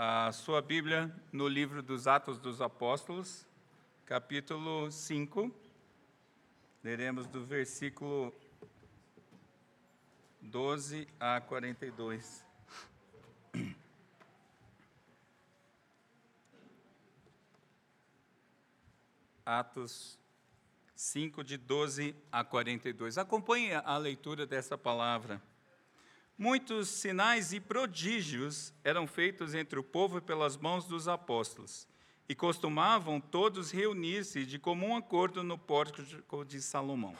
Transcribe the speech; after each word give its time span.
a 0.00 0.30
sua 0.30 0.62
Bíblia 0.62 1.12
no 1.32 1.48
livro 1.48 1.82
dos 1.82 2.06
Atos 2.06 2.38
dos 2.38 2.60
Apóstolos, 2.60 3.44
capítulo 4.06 4.92
5. 4.92 5.50
Leremos 6.84 7.26
do 7.26 7.44
versículo 7.44 8.32
12 10.40 11.08
a 11.18 11.40
42. 11.40 12.44
Atos 19.44 20.16
5, 20.94 21.42
de 21.42 21.56
12 21.56 22.14
a 22.30 22.44
42. 22.44 23.18
Acompanhe 23.18 23.74
a 23.74 23.98
leitura 23.98 24.46
dessa 24.46 24.78
palavra. 24.78 25.42
Muitos 26.40 26.88
sinais 26.88 27.52
e 27.52 27.58
prodígios 27.58 28.72
eram 28.84 29.08
feitos 29.08 29.54
entre 29.54 29.76
o 29.76 29.82
povo 29.82 30.22
pelas 30.22 30.56
mãos 30.56 30.84
dos 30.84 31.08
apóstolos, 31.08 31.88
e 32.28 32.34
costumavam 32.34 33.20
todos 33.20 33.72
reunir-se 33.72 34.46
de 34.46 34.56
comum 34.56 34.94
acordo 34.94 35.42
no 35.42 35.58
pórtico 35.58 36.44
de 36.44 36.62
Salomão. 36.62 37.16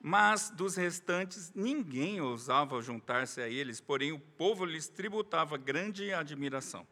Mas 0.00 0.48
dos 0.48 0.76
restantes 0.76 1.52
ninguém 1.56 2.20
ousava 2.20 2.80
juntar-se 2.80 3.40
a 3.40 3.48
eles, 3.48 3.80
porém 3.80 4.12
o 4.12 4.20
povo 4.20 4.64
lhes 4.64 4.86
tributava 4.86 5.58
grande 5.58 6.12
admiração. 6.12 6.86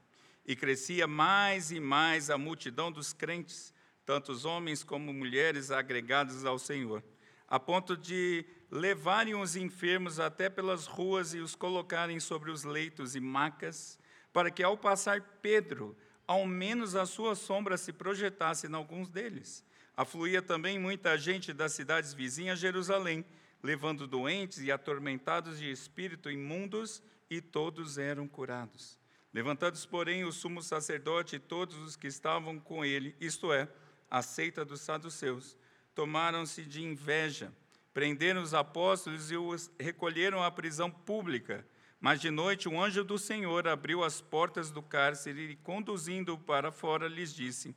E 0.44 0.56
crescia 0.56 1.06
mais 1.06 1.70
e 1.70 1.78
mais 1.78 2.30
a 2.30 2.36
multidão 2.36 2.90
dos 2.90 3.12
crentes, 3.12 3.72
tanto 4.04 4.32
os 4.32 4.44
homens 4.44 4.82
como 4.82 5.12
mulheres 5.12 5.70
agregados 5.70 6.44
ao 6.44 6.58
Senhor, 6.58 7.00
a 7.46 7.60
ponto 7.60 7.96
de 7.96 8.44
levarem 8.70 9.34
os 9.34 9.56
enfermos 9.56 10.20
até 10.20 10.50
pelas 10.50 10.86
ruas 10.86 11.32
e 11.32 11.38
os 11.38 11.54
colocarem 11.54 12.20
sobre 12.20 12.50
os 12.50 12.64
leitos 12.64 13.14
e 13.14 13.20
macas, 13.20 13.98
para 14.32 14.50
que 14.50 14.62
ao 14.62 14.76
passar 14.76 15.20
Pedro, 15.40 15.96
ao 16.26 16.46
menos 16.46 16.94
a 16.94 17.06
sua 17.06 17.34
sombra 17.34 17.76
se 17.78 17.92
projetasse 17.92 18.66
em 18.66 18.74
alguns 18.74 19.08
deles. 19.08 19.64
Afluía 19.96 20.42
também 20.42 20.78
muita 20.78 21.16
gente 21.16 21.52
das 21.52 21.72
cidades 21.72 22.12
vizinhas 22.12 22.58
a 22.58 22.60
Jerusalém, 22.60 23.24
levando 23.62 24.06
doentes 24.06 24.58
e 24.58 24.70
atormentados 24.70 25.58
de 25.58 25.70
espírito 25.70 26.30
imundos, 26.30 27.02
e 27.30 27.40
todos 27.42 27.98
eram 27.98 28.26
curados. 28.26 28.98
Levantados, 29.34 29.84
porém, 29.84 30.24
o 30.24 30.32
sumo 30.32 30.62
sacerdote 30.62 31.36
e 31.36 31.38
todos 31.38 31.76
os 31.76 31.96
que 31.96 32.06
estavam 32.06 32.58
com 32.58 32.84
ele, 32.84 33.14
isto 33.20 33.52
é, 33.52 33.68
a 34.10 34.22
seita 34.22 34.64
dos 34.64 34.80
saduceus, 34.80 35.56
tomaram-se 35.94 36.64
de 36.64 36.82
inveja 36.82 37.52
Prenderam 37.98 38.44
os 38.44 38.54
apóstolos 38.54 39.28
e 39.32 39.36
os 39.36 39.72
recolheram 39.76 40.40
à 40.40 40.52
prisão 40.52 40.88
pública. 40.88 41.66
Mas 42.00 42.20
de 42.20 42.30
noite 42.30 42.68
um 42.68 42.80
anjo 42.80 43.02
do 43.02 43.18
Senhor 43.18 43.66
abriu 43.66 44.04
as 44.04 44.20
portas 44.20 44.70
do 44.70 44.80
cárcere 44.80 45.50
e, 45.50 45.56
conduzindo-o 45.56 46.38
para 46.38 46.70
fora, 46.70 47.08
lhes 47.08 47.34
disse: 47.34 47.74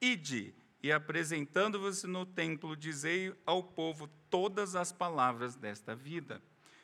Ide, 0.00 0.54
e 0.82 0.90
apresentando-vos 0.90 2.02
no 2.04 2.24
templo, 2.24 2.74
dizei 2.74 3.34
ao 3.44 3.62
povo 3.62 4.08
todas 4.30 4.74
as 4.74 4.90
palavras 4.90 5.54
desta 5.54 5.94
vida. 5.94 6.40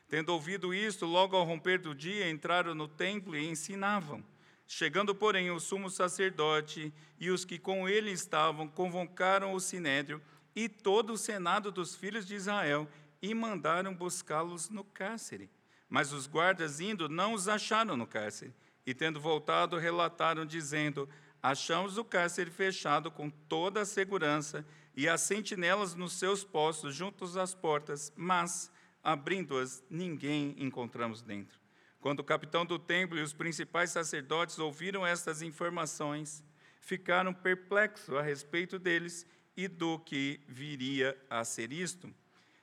Tendo 0.07 0.35
ouvido 0.35 0.75
isto, 0.75 1.07
logo 1.07 1.39
ao 1.39 1.47
romper 1.47 1.79
do 1.79 1.95
dia, 1.95 2.29
entraram 2.29 2.75
no 2.75 2.87
templo 2.87 3.35
e 3.35 3.49
ensinavam. 3.49 4.23
Chegando, 4.67 5.15
porém, 5.15 5.51
o 5.51 5.59
sumo 5.59 5.89
sacerdote 5.89 6.93
e 7.19 7.31
os 7.31 7.47
que 7.47 7.59
com 7.59 7.89
ele 7.89 8.11
estavam, 8.11 8.69
convocaram 8.69 9.55
o 9.55 9.61
sinédrio 9.61 10.21
e 10.55 10.69
todo 10.69 11.15
o 11.15 11.19
senado 11.19 11.71
dos 11.73 11.95
filhos 11.95 12.27
de 12.27 12.35
Israel 12.35 12.89
e 13.21 13.35
mandaram 13.35 13.95
buscá-los 13.95 14.69
no 14.69 14.85
cárcere. 14.85 15.51
Mas 15.89 16.13
os 16.13 16.27
guardas 16.27 16.81
indo 16.81 17.09
não 17.09 17.33
os 17.33 17.49
acharam 17.49 17.97
no 17.97 18.07
cárcere. 18.07 18.55
E 18.87 18.93
tendo 18.93 19.21
voltado, 19.21 19.79
relataram, 19.79 20.45
dizendo: 20.45 21.09
Achamos 21.43 21.99
o 21.99 22.05
cárcere 22.05 22.51
fechado 22.51 23.11
com 23.11 23.31
toda 23.31 23.83
a 23.83 23.87
segurança 23.87 24.65
e 24.97 25.09
as 25.09 25.21
sentinelas 25.23 25.95
nos 25.95 26.15
seus 26.15 26.45
postos, 26.45 26.95
juntos 26.95 27.37
às 27.37 27.55
portas, 27.55 28.13
mas, 28.17 28.71
abrindo-as, 29.03 29.83
ninguém 29.91 30.55
encontramos 30.59 31.23
dentro. 31.23 31.59
Quando 32.01 32.21
o 32.21 32.25
capitão 32.25 32.67
do 32.67 32.79
templo 32.79 33.19
e 33.19 33.23
os 33.23 33.33
principais 33.33 33.91
sacerdotes 33.91 34.59
ouviram 34.59 35.07
estas 35.07 35.43
informações, 35.43 36.45
ficaram 36.81 37.33
perplexos 37.33 38.15
a 38.15 38.23
respeito 38.23 38.79
deles 38.79 39.27
e 39.57 39.69
do 39.69 39.99
que 39.99 40.41
viria 40.49 41.17
a 41.29 41.45
ser 41.45 41.73
isto. 41.73 42.13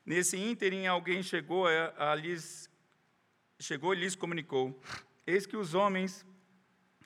Nesse 0.06 0.38
ínterim, 0.38 0.88
alguém 0.88 1.22
chegou, 1.22 1.68
a, 1.68 2.12
a 2.12 2.16
lhes, 2.16 2.70
chegou 3.60 3.94
e 3.94 4.00
lhes 4.00 4.16
comunicou: 4.16 4.80
Eis 5.26 5.46
que 5.46 5.56
os 5.56 5.74
homens 5.74 6.26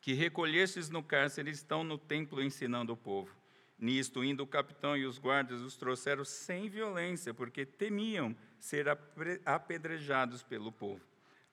que 0.01 0.13
recolhestes 0.13 0.90
no 0.90 1.03
cárcere 1.03 1.50
estão 1.50 1.84
no 1.84 1.97
templo 1.97 2.41
ensinando 2.41 2.94
o 2.94 2.97
povo. 2.97 3.35
Nisto, 3.78 4.23
indo 4.23 4.44
o 4.44 4.47
capitão 4.47 4.96
e 4.96 5.06
os 5.06 5.18
guardas 5.18 5.62
os 5.62 5.75
trouxeram 5.75 6.23
sem 6.23 6.69
violência, 6.69 7.34
porque 7.34 7.66
temiam 7.66 8.35
ser 8.59 8.85
apedrejados 9.44 10.41
pelo 10.44 10.72
povo. 10.72 11.02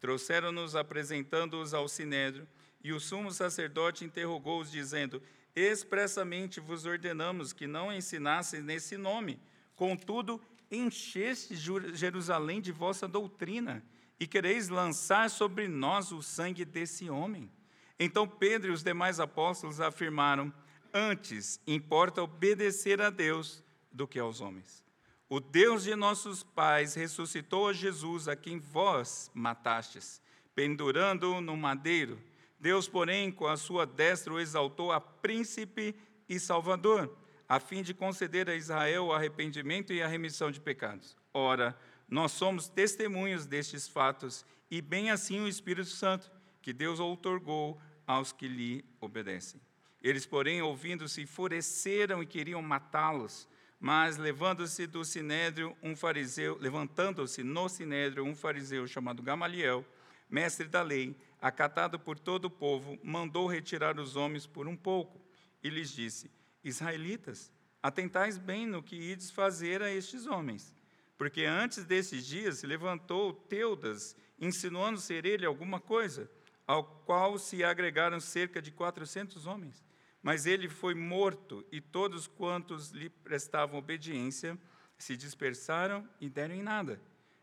Trouxeram-nos 0.00 0.76
apresentando-os 0.76 1.74
ao 1.74 1.88
sinédrio, 1.88 2.46
e 2.84 2.92
o 2.92 3.00
sumo 3.00 3.30
sacerdote 3.30 4.04
interrogou-os, 4.04 4.70
dizendo: 4.70 5.22
expressamente 5.54 6.60
vos 6.60 6.86
ordenamos 6.86 7.52
que 7.52 7.66
não 7.66 7.92
ensinassem 7.92 8.60
nesse 8.60 8.96
nome. 8.96 9.40
Contudo, 9.76 10.40
encheste 10.70 11.54
Jerusalém 11.54 12.60
de 12.60 12.72
vossa 12.72 13.06
doutrina 13.06 13.84
e 14.18 14.26
quereis 14.26 14.68
lançar 14.68 15.28
sobre 15.28 15.68
nós 15.68 16.12
o 16.12 16.22
sangue 16.22 16.64
desse 16.64 17.10
homem. 17.10 17.50
Então 17.98 18.26
Pedro 18.26 18.70
e 18.70 18.74
os 18.74 18.82
demais 18.82 19.20
apóstolos 19.20 19.80
afirmaram: 19.80 20.52
Antes 20.92 21.60
importa 21.66 22.22
obedecer 22.22 23.00
a 23.00 23.10
Deus 23.10 23.62
do 23.90 24.06
que 24.06 24.18
aos 24.18 24.40
homens. 24.40 24.82
O 25.28 25.40
Deus 25.40 25.84
de 25.84 25.94
nossos 25.94 26.42
pais 26.42 26.94
ressuscitou 26.94 27.68
a 27.68 27.72
Jesus, 27.72 28.28
a 28.28 28.36
quem 28.36 28.58
vós 28.58 29.30
matastes, 29.32 30.20
pendurando-o 30.54 31.40
no 31.40 31.56
madeiro. 31.56 32.18
Deus, 32.62 32.86
porém, 32.86 33.32
com 33.32 33.48
a 33.48 33.56
sua 33.56 33.84
destra 33.84 34.32
o 34.32 34.38
exaltou 34.38 34.92
a 34.92 35.00
príncipe 35.00 35.96
e 36.28 36.38
salvador, 36.38 37.12
a 37.48 37.58
fim 37.58 37.82
de 37.82 37.92
conceder 37.92 38.48
a 38.48 38.54
Israel 38.54 39.06
o 39.06 39.12
arrependimento 39.12 39.92
e 39.92 40.00
a 40.00 40.06
remissão 40.06 40.48
de 40.48 40.60
pecados. 40.60 41.16
Ora, 41.34 41.76
nós 42.08 42.30
somos 42.30 42.68
testemunhos 42.68 43.46
destes 43.46 43.88
fatos, 43.88 44.46
e 44.70 44.80
bem 44.80 45.10
assim 45.10 45.40
o 45.40 45.48
Espírito 45.48 45.88
Santo, 45.88 46.30
que 46.62 46.72
Deus 46.72 47.00
outorgou 47.00 47.80
aos 48.06 48.30
que 48.30 48.46
lhe 48.46 48.84
obedecem. 49.00 49.60
Eles, 50.00 50.24
porém, 50.24 50.62
ouvindo-se, 50.62 51.20
enfureceram 51.22 52.22
e 52.22 52.26
queriam 52.26 52.62
matá-los. 52.62 53.48
Mas 53.80 54.16
levando-se 54.16 54.86
do 54.86 55.04
sinédrio 55.04 55.76
um 55.82 55.96
fariseu, 55.96 56.56
levantando-se 56.60 57.42
no 57.42 57.68
sinédrio 57.68 58.24
um 58.24 58.36
fariseu 58.36 58.86
chamado 58.86 59.20
Gamaliel, 59.20 59.84
mestre 60.30 60.68
da 60.68 60.80
lei, 60.80 61.16
acatado 61.42 61.98
por 61.98 62.16
todo 62.18 62.44
o 62.44 62.50
povo, 62.50 62.96
mandou 63.02 63.48
retirar 63.48 63.98
os 63.98 64.14
homens 64.14 64.46
por 64.46 64.68
um 64.68 64.76
pouco 64.76 65.20
e 65.62 65.68
lhes 65.68 65.90
disse: 65.90 66.30
Israelitas, 66.62 67.52
atentais 67.82 68.38
bem 68.38 68.64
no 68.64 68.82
que 68.82 68.94
ides 68.94 69.32
fazer 69.32 69.82
a 69.82 69.92
estes 69.92 70.26
homens. 70.26 70.74
Porque 71.18 71.44
antes 71.44 71.84
desses 71.84 72.24
dias 72.24 72.58
se 72.58 72.66
levantou 72.66 73.32
Teudas, 73.32 74.16
insinuando 74.40 75.00
ser 75.00 75.26
ele 75.26 75.44
alguma 75.44 75.80
coisa, 75.80 76.30
ao 76.66 76.84
qual 76.84 77.38
se 77.38 77.62
agregaram 77.64 78.20
cerca 78.20 78.62
de 78.62 78.70
quatrocentos 78.70 79.46
homens. 79.46 79.84
Mas 80.22 80.46
ele 80.46 80.68
foi 80.68 80.94
morto, 80.94 81.66
e 81.72 81.80
todos 81.80 82.28
quantos 82.28 82.90
lhe 82.90 83.10
prestavam 83.10 83.78
obediência 83.78 84.56
se 84.96 85.16
dispersaram 85.16 86.08
e 86.20 86.28
deram 86.28 86.54
em 86.54 86.62
nada. 86.62 87.00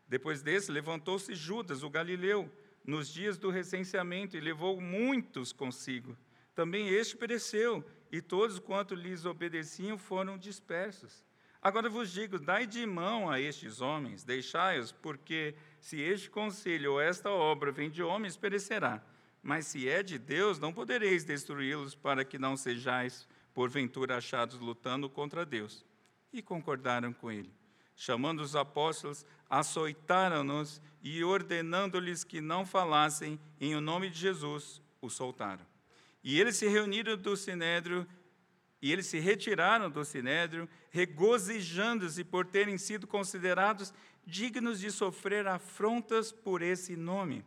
Depois 0.08 0.42
desse, 0.42 0.72
levantou-se 0.72 1.34
Judas, 1.34 1.82
o 1.82 1.90
galileu, 1.90 2.50
nos 2.90 3.08
dias 3.08 3.38
do 3.38 3.50
recenseamento 3.50 4.36
e 4.36 4.40
levou 4.40 4.80
muitos 4.80 5.52
consigo. 5.52 6.16
Também 6.54 6.88
este 6.88 7.16
pereceu, 7.16 7.84
e 8.10 8.20
todos 8.20 8.58
quanto 8.58 8.96
lhes 8.96 9.24
obedeciam 9.24 9.96
foram 9.96 10.36
dispersos. 10.36 11.24
Agora 11.62 11.88
vos 11.88 12.10
digo: 12.10 12.36
dai 12.36 12.66
de 12.66 12.84
mão 12.84 13.30
a 13.30 13.40
estes 13.40 13.80
homens, 13.80 14.24
deixai-os, 14.24 14.90
porque 14.90 15.54
se 15.78 16.00
este 16.00 16.28
conselho 16.28 16.94
ou 16.94 17.00
esta 17.00 17.30
obra 17.30 17.70
vem 17.70 17.88
de 17.88 18.02
homens, 18.02 18.36
perecerá. 18.36 19.00
Mas 19.40 19.66
se 19.66 19.88
é 19.88 20.02
de 20.02 20.18
Deus, 20.18 20.58
não 20.58 20.72
podereis 20.72 21.24
destruí-los, 21.24 21.94
para 21.94 22.24
que 22.24 22.38
não 22.38 22.56
sejais, 22.56 23.26
porventura, 23.54 24.16
achados 24.16 24.58
lutando 24.58 25.08
contra 25.08 25.46
Deus. 25.46 25.86
E 26.32 26.42
concordaram 26.42 27.12
com 27.12 27.30
ele. 27.30 27.59
Chamando 28.02 28.40
os 28.40 28.56
apóstolos, 28.56 29.26
açoitaram-nos 29.50 30.80
e, 31.02 31.22
ordenando-lhes 31.22 32.24
que 32.24 32.40
não 32.40 32.64
falassem 32.64 33.38
em 33.60 33.74
o 33.74 33.80
nome 33.82 34.08
de 34.08 34.18
Jesus, 34.18 34.80
o 35.02 35.10
soltaram. 35.10 35.66
E 36.24 36.40
eles 36.40 36.56
se 36.56 36.66
reuniram 36.66 37.14
do 37.14 37.36
sinédrio, 37.36 38.08
e 38.80 38.90
eles 38.90 39.04
se 39.04 39.18
retiraram 39.18 39.90
do 39.90 40.02
sinédrio, 40.02 40.66
regozijando-se 40.88 42.24
por 42.24 42.46
terem 42.46 42.78
sido 42.78 43.06
considerados 43.06 43.92
dignos 44.24 44.80
de 44.80 44.90
sofrer 44.90 45.46
afrontas 45.46 46.32
por 46.32 46.62
esse 46.62 46.96
nome. 46.96 47.44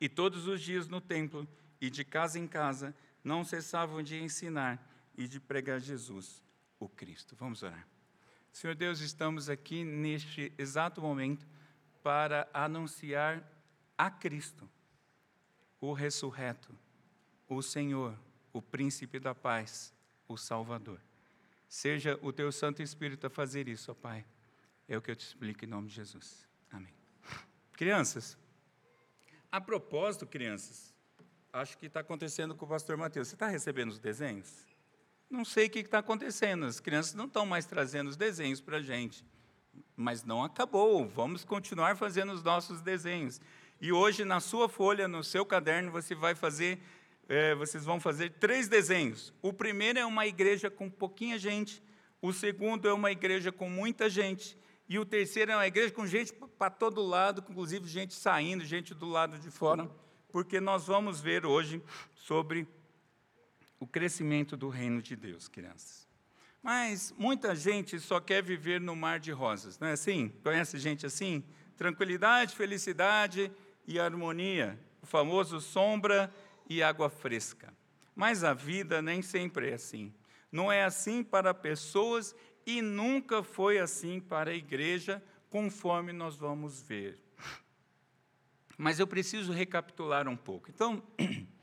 E 0.00 0.08
todos 0.08 0.46
os 0.46 0.60
dias 0.60 0.86
no 0.86 1.00
templo 1.00 1.48
e 1.80 1.90
de 1.90 2.04
casa 2.04 2.38
em 2.38 2.46
casa 2.46 2.94
não 3.24 3.42
cessavam 3.42 4.04
de 4.04 4.22
ensinar 4.22 4.80
e 5.18 5.26
de 5.26 5.40
pregar 5.40 5.80
Jesus, 5.80 6.40
o 6.78 6.88
Cristo. 6.88 7.34
Vamos 7.34 7.64
orar. 7.64 7.91
Senhor 8.52 8.74
Deus, 8.74 9.00
estamos 9.00 9.48
aqui 9.48 9.82
neste 9.82 10.52
exato 10.58 11.00
momento 11.00 11.46
para 12.02 12.48
anunciar 12.52 13.42
a 13.96 14.10
Cristo, 14.10 14.68
o 15.80 15.94
ressurreto, 15.94 16.76
o 17.48 17.62
Senhor, 17.62 18.16
o 18.52 18.60
príncipe 18.60 19.18
da 19.18 19.34
paz, 19.34 19.94
o 20.28 20.36
Salvador. 20.36 21.00
Seja 21.66 22.18
o 22.20 22.30
teu 22.30 22.52
Santo 22.52 22.82
Espírito 22.82 23.26
a 23.26 23.30
fazer 23.30 23.68
isso, 23.68 23.90
ó 23.90 23.94
Pai. 23.94 24.24
É 24.86 24.98
o 24.98 25.00
que 25.00 25.10
eu 25.10 25.16
te 25.16 25.26
explico 25.26 25.64
em 25.64 25.68
nome 25.68 25.88
de 25.88 25.94
Jesus. 25.94 26.46
Amém. 26.70 26.92
Crianças, 27.72 28.36
a 29.50 29.60
propósito, 29.60 30.26
crianças, 30.26 30.94
acho 31.52 31.78
que 31.78 31.86
está 31.86 32.00
acontecendo 32.00 32.54
com 32.54 32.66
o 32.66 32.68
pastor 32.68 32.98
Mateus. 32.98 33.28
Você 33.28 33.34
está 33.34 33.46
recebendo 33.46 33.88
os 33.88 33.98
desenhos? 33.98 34.66
Não 35.32 35.46
sei 35.46 35.66
o 35.66 35.70
que 35.70 35.78
está 35.78 36.00
acontecendo. 36.00 36.66
As 36.66 36.78
crianças 36.78 37.14
não 37.14 37.24
estão 37.24 37.46
mais 37.46 37.64
trazendo 37.64 38.08
os 38.08 38.18
desenhos 38.18 38.60
para 38.60 38.76
a 38.76 38.82
gente. 38.82 39.24
Mas 39.96 40.22
não 40.22 40.44
acabou. 40.44 41.08
Vamos 41.08 41.42
continuar 41.42 41.96
fazendo 41.96 42.34
os 42.34 42.42
nossos 42.42 42.82
desenhos. 42.82 43.40
E 43.80 43.90
hoje, 43.90 44.26
na 44.26 44.40
sua 44.40 44.68
folha, 44.68 45.08
no 45.08 45.24
seu 45.24 45.46
caderno, 45.46 45.90
você 45.90 46.14
vai 46.14 46.34
fazer, 46.34 46.78
é, 47.30 47.54
vocês 47.54 47.82
vão 47.82 47.98
fazer 47.98 48.34
três 48.34 48.68
desenhos. 48.68 49.32
O 49.40 49.54
primeiro 49.54 49.98
é 49.98 50.04
uma 50.04 50.26
igreja 50.26 50.70
com 50.70 50.90
pouquinha 50.90 51.38
gente. 51.38 51.82
O 52.20 52.30
segundo 52.30 52.86
é 52.86 52.92
uma 52.92 53.10
igreja 53.10 53.50
com 53.50 53.70
muita 53.70 54.10
gente. 54.10 54.58
E 54.86 54.98
o 54.98 55.04
terceiro 55.06 55.50
é 55.50 55.56
uma 55.56 55.66
igreja 55.66 55.94
com 55.94 56.06
gente 56.06 56.34
para 56.58 56.68
todo 56.68 57.00
lado, 57.00 57.42
inclusive 57.48 57.88
gente 57.88 58.12
saindo, 58.12 58.66
gente 58.66 58.92
do 58.92 59.08
lado 59.08 59.38
de 59.38 59.50
fora. 59.50 59.90
Porque 60.30 60.60
nós 60.60 60.86
vamos 60.86 61.22
ver 61.22 61.46
hoje 61.46 61.82
sobre 62.14 62.68
o 63.82 63.86
crescimento 63.88 64.56
do 64.56 64.68
reino 64.68 65.02
de 65.02 65.16
Deus, 65.16 65.48
crianças. 65.48 66.08
Mas 66.62 67.12
muita 67.18 67.52
gente 67.56 67.98
só 67.98 68.20
quer 68.20 68.40
viver 68.40 68.80
no 68.80 68.94
mar 68.94 69.18
de 69.18 69.32
rosas, 69.32 69.76
não 69.76 69.88
é 69.88 69.92
assim? 69.94 70.28
Conhece 70.40 70.78
gente 70.78 71.04
assim? 71.04 71.42
Tranquilidade, 71.76 72.54
felicidade 72.54 73.50
e 73.84 73.98
harmonia, 73.98 74.78
o 75.02 75.06
famoso 75.06 75.60
sombra 75.60 76.32
e 76.70 76.80
água 76.80 77.10
fresca. 77.10 77.74
Mas 78.14 78.44
a 78.44 78.54
vida 78.54 79.02
nem 79.02 79.20
sempre 79.20 79.70
é 79.70 79.74
assim. 79.74 80.14
Não 80.52 80.70
é 80.70 80.84
assim 80.84 81.24
para 81.24 81.52
pessoas 81.52 82.36
e 82.64 82.80
nunca 82.80 83.42
foi 83.42 83.80
assim 83.80 84.20
para 84.20 84.52
a 84.52 84.54
igreja, 84.54 85.20
conforme 85.50 86.12
nós 86.12 86.36
vamos 86.36 86.80
ver. 86.80 87.18
Mas 88.78 89.00
eu 89.00 89.08
preciso 89.08 89.50
recapitular 89.50 90.28
um 90.28 90.36
pouco. 90.36 90.70
Então, 90.70 91.02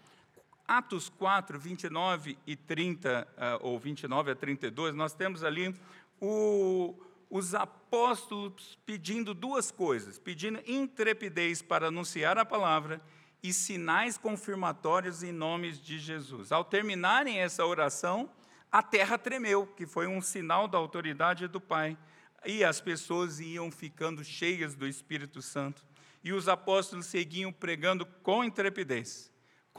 Atos 0.69 1.09
4, 1.09 1.59
29 1.59 2.37
e 2.45 2.55
30, 2.55 3.27
ah, 3.35 3.57
ou 3.59 3.79
29 3.79 4.29
a 4.29 4.35
32, 4.35 4.93
nós 4.93 5.15
temos 5.15 5.43
ali 5.43 5.73
o, 6.21 6.93
os 7.27 7.55
apóstolos 7.55 8.77
pedindo 8.85 9.33
duas 9.33 9.71
coisas: 9.71 10.19
pedindo 10.19 10.61
intrepidez 10.67 11.63
para 11.63 11.87
anunciar 11.87 12.37
a 12.37 12.45
palavra 12.45 13.01
e 13.41 13.51
sinais 13.51 14.15
confirmatórios 14.15 15.23
em 15.23 15.31
nome 15.31 15.71
de 15.71 15.97
Jesus. 15.97 16.51
Ao 16.51 16.63
terminarem 16.63 17.39
essa 17.39 17.65
oração, 17.65 18.29
a 18.71 18.83
terra 18.83 19.17
tremeu, 19.17 19.65
que 19.65 19.87
foi 19.87 20.05
um 20.05 20.21
sinal 20.21 20.67
da 20.67 20.77
autoridade 20.77 21.47
do 21.47 21.59
Pai, 21.59 21.97
e 22.45 22.63
as 22.63 22.79
pessoas 22.79 23.39
iam 23.39 23.71
ficando 23.71 24.23
cheias 24.23 24.75
do 24.75 24.85
Espírito 24.85 25.41
Santo. 25.41 25.83
E 26.23 26.31
os 26.31 26.47
apóstolos 26.47 27.07
seguiam 27.07 27.51
pregando 27.51 28.05
com 28.05 28.43
intrepidez. 28.43 29.28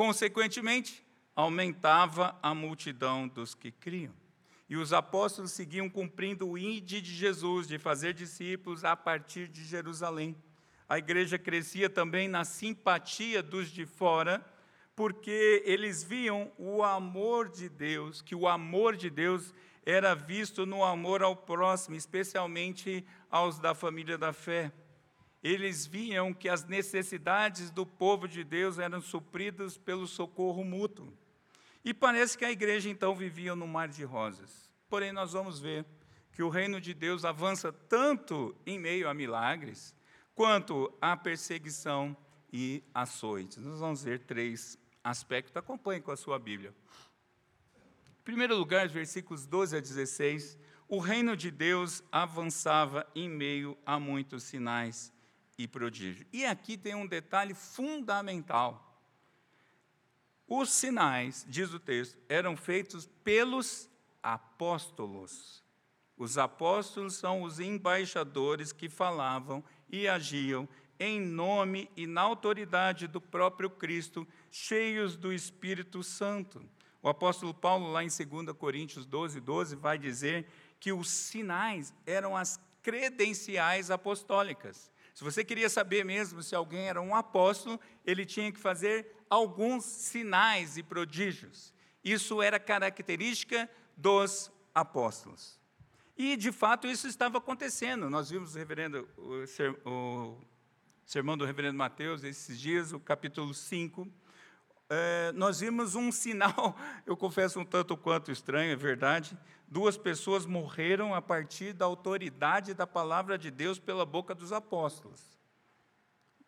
Consequentemente, 0.00 1.06
aumentava 1.36 2.34
a 2.42 2.54
multidão 2.54 3.28
dos 3.28 3.54
que 3.54 3.70
criam. 3.70 4.14
E 4.66 4.74
os 4.74 4.94
apóstolos 4.94 5.52
seguiam 5.52 5.90
cumprindo 5.90 6.48
o 6.48 6.56
índice 6.56 7.02
de 7.02 7.14
Jesus 7.14 7.68
de 7.68 7.78
fazer 7.78 8.14
discípulos 8.14 8.82
a 8.82 8.96
partir 8.96 9.46
de 9.46 9.62
Jerusalém. 9.62 10.34
A 10.88 10.96
igreja 10.96 11.38
crescia 11.38 11.90
também 11.90 12.28
na 12.28 12.46
simpatia 12.46 13.42
dos 13.42 13.68
de 13.68 13.84
fora, 13.84 14.42
porque 14.96 15.62
eles 15.66 16.02
viam 16.02 16.50
o 16.56 16.82
amor 16.82 17.50
de 17.50 17.68
Deus, 17.68 18.22
que 18.22 18.34
o 18.34 18.48
amor 18.48 18.96
de 18.96 19.10
Deus 19.10 19.52
era 19.84 20.14
visto 20.14 20.64
no 20.64 20.82
amor 20.82 21.22
ao 21.22 21.36
próximo, 21.36 21.94
especialmente 21.94 23.04
aos 23.30 23.58
da 23.58 23.74
família 23.74 24.16
da 24.16 24.32
fé 24.32 24.72
eles 25.42 25.86
viam 25.86 26.34
que 26.34 26.48
as 26.48 26.64
necessidades 26.64 27.70
do 27.70 27.86
povo 27.86 28.28
de 28.28 28.44
Deus 28.44 28.78
eram 28.78 29.00
supridas 29.00 29.78
pelo 29.78 30.06
socorro 30.06 30.62
mútuo. 30.62 31.12
E 31.82 31.94
parece 31.94 32.36
que 32.36 32.44
a 32.44 32.50
igreja 32.50 32.90
então 32.90 33.14
vivia 33.14 33.56
no 33.56 33.66
mar 33.66 33.88
de 33.88 34.04
rosas. 34.04 34.70
Porém, 34.88 35.12
nós 35.12 35.32
vamos 35.32 35.58
ver 35.58 35.86
que 36.32 36.42
o 36.42 36.50
reino 36.50 36.78
de 36.80 36.92
Deus 36.92 37.24
avança 37.24 37.72
tanto 37.72 38.54
em 38.66 38.78
meio 38.78 39.08
a 39.08 39.14
milagres, 39.14 39.94
quanto 40.34 40.92
a 41.00 41.16
perseguição 41.16 42.14
e 42.52 42.82
açoites. 42.92 43.58
Nós 43.58 43.80
vamos 43.80 44.04
ver 44.04 44.20
três 44.20 44.78
aspectos. 45.02 45.56
Acompanhe 45.56 46.02
com 46.02 46.10
a 46.10 46.16
sua 46.16 46.38
Bíblia. 46.38 46.74
Em 48.20 48.24
primeiro 48.24 48.56
lugar, 48.56 48.86
versículos 48.88 49.46
12 49.46 49.78
a 49.78 49.80
16, 49.80 50.58
o 50.86 50.98
reino 50.98 51.34
de 51.34 51.50
Deus 51.50 52.02
avançava 52.12 53.06
em 53.14 53.28
meio 53.28 53.76
a 53.86 53.98
muitos 53.98 54.42
sinais 54.42 55.12
e 55.62 55.68
prodígio. 55.68 56.26
E 56.32 56.44
aqui 56.44 56.76
tem 56.76 56.94
um 56.94 57.06
detalhe 57.06 57.54
fundamental. 57.54 58.86
Os 60.48 60.72
sinais, 60.72 61.46
diz 61.48 61.72
o 61.72 61.78
texto, 61.78 62.18
eram 62.28 62.56
feitos 62.56 63.06
pelos 63.22 63.88
apóstolos. 64.22 65.62
Os 66.16 66.38
apóstolos 66.38 67.14
são 67.14 67.42
os 67.42 67.60
embaixadores 67.60 68.72
que 68.72 68.88
falavam 68.88 69.62
e 69.88 70.08
agiam 70.08 70.68
em 70.98 71.20
nome 71.20 71.90
e 71.96 72.06
na 72.06 72.20
autoridade 72.20 73.06
do 73.06 73.20
próprio 73.20 73.70
Cristo, 73.70 74.26
cheios 74.50 75.16
do 75.16 75.32
Espírito 75.32 76.02
Santo. 76.02 76.62
O 77.02 77.08
apóstolo 77.08 77.54
Paulo, 77.54 77.90
lá 77.90 78.04
em 78.04 78.08
2 78.08 78.54
Coríntios 78.56 79.06
12, 79.06 79.40
12, 79.40 79.76
vai 79.76 79.98
dizer 79.98 80.46
que 80.78 80.92
os 80.92 81.08
sinais 81.08 81.94
eram 82.04 82.36
as 82.36 82.60
credenciais 82.82 83.90
apostólicas. 83.90 84.90
Se 85.14 85.24
você 85.24 85.44
queria 85.44 85.68
saber 85.68 86.04
mesmo 86.04 86.42
se 86.42 86.54
alguém 86.54 86.88
era 86.88 87.00
um 87.00 87.14
apóstolo, 87.14 87.80
ele 88.04 88.24
tinha 88.24 88.50
que 88.50 88.58
fazer 88.58 89.14
alguns 89.28 89.84
sinais 89.84 90.76
e 90.76 90.82
prodígios. 90.82 91.72
Isso 92.02 92.40
era 92.40 92.58
característica 92.58 93.68
dos 93.96 94.50
apóstolos. 94.74 95.60
E, 96.16 96.36
de 96.36 96.52
fato, 96.52 96.86
isso 96.86 97.06
estava 97.06 97.38
acontecendo. 97.38 98.10
Nós 98.10 98.28
vimos 98.30 98.54
o, 98.54 98.58
reverendo, 98.58 99.08
o, 99.16 99.46
ser, 99.46 99.70
o 99.86 100.38
sermão 101.06 101.36
do 101.36 101.44
reverendo 101.44 101.78
Mateus 101.78 102.22
esses 102.24 102.60
dias, 102.60 102.92
o 102.92 103.00
capítulo 103.00 103.54
5. 103.54 104.06
É, 104.90 105.32
nós 105.32 105.60
vimos 105.60 105.94
um 105.94 106.10
sinal, 106.12 106.76
eu 107.06 107.16
confesso 107.16 107.60
um 107.60 107.64
tanto 107.64 107.96
quanto 107.96 108.30
estranho, 108.30 108.72
é 108.72 108.76
verdade, 108.76 109.38
duas 109.70 109.96
pessoas 109.96 110.44
morreram 110.44 111.14
a 111.14 111.22
partir 111.22 111.72
da 111.72 111.84
autoridade 111.84 112.74
da 112.74 112.86
palavra 112.86 113.38
de 113.38 113.50
Deus 113.50 113.78
pela 113.78 114.04
boca 114.04 114.34
dos 114.34 114.52
apóstolos. 114.52 115.38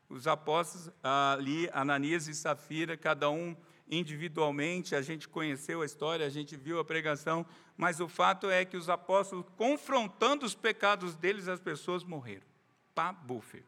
Os 0.09 0.27
apóstolos 0.27 0.91
ali, 1.03 1.71
Ananias 1.73 2.27
e 2.27 2.35
Safira, 2.35 2.97
cada 2.97 3.31
um 3.31 3.57
individualmente, 3.89 4.95
a 4.95 5.03
gente 5.03 5.29
conheceu 5.29 5.83
a 5.83 5.87
história, 5.87 6.27
a 6.27 6.31
gente 6.31 6.57
viu 6.57 6.81
a 6.81 6.85
pregação, 6.85 7.47
mas 7.77 8.01
o 8.01 8.09
fato 8.09 8.51
é 8.51 8.65
que 8.65 8.77
os 8.77 8.89
apóstolos, 8.89 9.47
confrontando 9.57 10.45
os 10.45 10.55
pecados 10.55 11.15
deles, 11.15 11.47
as 11.47 11.61
pessoas 11.61 12.03
morreram. 12.03 12.47
Pá, 12.95 13.13
bufe. 13.13 13.63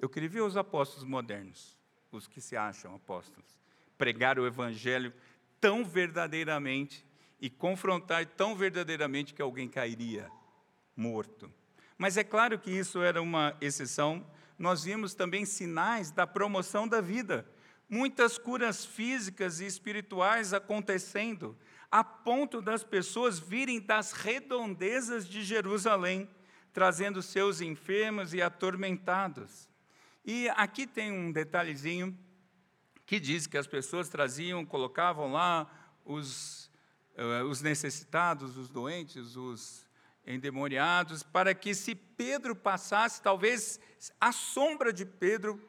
Eu 0.00 0.08
queria 0.08 0.28
ver 0.28 0.40
os 0.40 0.56
apóstolos 0.56 1.04
modernos, 1.04 1.76
os 2.10 2.26
que 2.26 2.40
se 2.40 2.56
acham 2.56 2.94
apóstolos, 2.94 3.58
pregar 3.96 4.38
o 4.38 4.46
evangelho 4.46 5.12
tão 5.60 5.84
verdadeiramente 5.84 7.06
e 7.42 7.50
confrontar 7.50 8.24
tão 8.24 8.54
verdadeiramente 8.54 9.34
que 9.34 9.42
alguém 9.42 9.68
cairia 9.68 10.30
morto. 10.96 11.52
Mas 11.98 12.16
é 12.16 12.22
claro 12.22 12.56
que 12.56 12.70
isso 12.70 13.02
era 13.02 13.20
uma 13.20 13.56
exceção. 13.60 14.24
Nós 14.56 14.84
vimos 14.84 15.12
também 15.12 15.44
sinais 15.44 16.12
da 16.12 16.24
promoção 16.24 16.86
da 16.86 17.00
vida. 17.00 17.44
Muitas 17.88 18.38
curas 18.38 18.84
físicas 18.84 19.58
e 19.58 19.66
espirituais 19.66 20.54
acontecendo, 20.54 21.58
a 21.90 22.04
ponto 22.04 22.62
das 22.62 22.84
pessoas 22.84 23.40
virem 23.40 23.80
das 23.80 24.12
redondezas 24.12 25.28
de 25.28 25.42
Jerusalém, 25.42 26.30
trazendo 26.72 27.20
seus 27.20 27.60
enfermos 27.60 28.32
e 28.32 28.40
atormentados. 28.40 29.68
E 30.24 30.48
aqui 30.50 30.86
tem 30.86 31.10
um 31.10 31.32
detalhezinho 31.32 32.16
que 33.04 33.18
diz 33.18 33.48
que 33.48 33.58
as 33.58 33.66
pessoas 33.66 34.08
traziam, 34.08 34.64
colocavam 34.64 35.32
lá 35.32 35.68
os 36.04 36.61
eh, 37.16 37.42
os 37.42 37.60
necessitados, 37.60 38.56
os 38.56 38.68
doentes, 38.68 39.36
os 39.36 39.86
endemoniados, 40.26 41.22
para 41.22 41.54
que 41.54 41.74
se 41.74 41.94
Pedro 41.94 42.54
passasse, 42.54 43.20
talvez 43.20 43.80
a 44.20 44.32
sombra 44.32 44.92
de 44.92 45.04
Pedro 45.04 45.60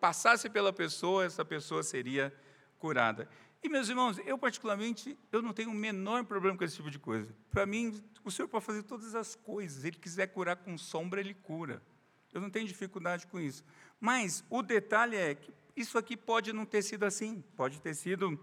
passasse 0.00 0.48
pela 0.48 0.72
pessoa, 0.72 1.24
essa 1.24 1.44
pessoa 1.44 1.82
seria 1.82 2.32
curada. 2.78 3.28
E, 3.62 3.68
meus 3.68 3.90
irmãos, 3.90 4.18
eu 4.24 4.38
particularmente, 4.38 5.18
eu 5.30 5.42
não 5.42 5.52
tenho 5.52 5.70
o 5.70 5.74
menor 5.74 6.24
problema 6.24 6.56
com 6.56 6.64
esse 6.64 6.76
tipo 6.76 6.90
de 6.90 6.98
coisa. 6.98 7.34
Para 7.50 7.66
mim, 7.66 8.02
o 8.24 8.30
Senhor 8.30 8.48
pode 8.48 8.64
fazer 8.64 8.82
todas 8.84 9.14
as 9.14 9.34
coisas. 9.34 9.84
Ele 9.84 9.96
quiser 9.96 10.28
curar 10.28 10.56
com 10.56 10.78
sombra, 10.78 11.20
Ele 11.20 11.34
cura. 11.34 11.82
Eu 12.32 12.40
não 12.40 12.48
tenho 12.48 12.66
dificuldade 12.66 13.26
com 13.26 13.38
isso. 13.38 13.62
Mas 14.00 14.42
o 14.48 14.62
detalhe 14.62 15.16
é 15.16 15.34
que 15.34 15.52
isso 15.76 15.98
aqui 15.98 16.16
pode 16.16 16.54
não 16.54 16.64
ter 16.64 16.80
sido 16.80 17.04
assim. 17.04 17.44
Pode 17.54 17.82
ter 17.82 17.94
sido 17.94 18.40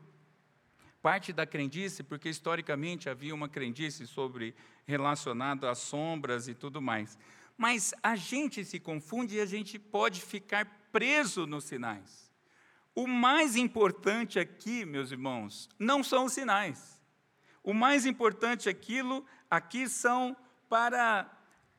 parte 1.08 1.32
da 1.32 1.46
crendice, 1.46 2.04
porque 2.04 2.28
historicamente 2.28 3.10
havia 3.10 3.34
uma 3.34 3.48
crendice 3.48 4.06
sobre 4.06 4.54
relacionado 4.86 5.66
às 5.66 5.78
sombras 5.78 6.50
e 6.50 6.54
tudo 6.54 6.82
mais. 6.82 7.18
Mas 7.58 7.94
a 8.04 8.18
gente 8.18 8.66
se 8.66 8.78
confunde 8.78 9.38
e 9.38 9.40
a 9.40 9.46
gente 9.46 9.80
pode 9.80 10.20
ficar 10.20 10.66
preso 10.92 11.48
nos 11.48 11.64
sinais. 11.64 12.30
O 12.94 13.08
mais 13.08 13.56
importante 13.56 14.38
aqui, 14.38 14.84
meus 14.84 15.10
irmãos, 15.10 15.70
não 15.80 16.04
são 16.04 16.26
os 16.26 16.34
sinais. 16.34 17.02
O 17.64 17.74
mais 17.74 18.06
importante 18.06 18.68
aquilo 18.68 19.26
aqui 19.50 19.88
são 19.88 20.36
para 20.68 21.26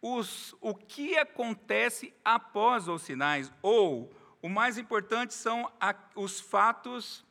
os, 0.00 0.54
o 0.58 0.75
que 0.75 1.18
acontece 1.18 2.14
após 2.25 2.88
os 2.88 3.02
sinais, 3.02 3.52
ou 3.61 4.11
o 4.40 4.49
mais 4.49 4.78
importante 4.78 5.35
são 5.35 5.70
a, 5.78 5.94
os 6.16 6.40
fatos 6.40 7.23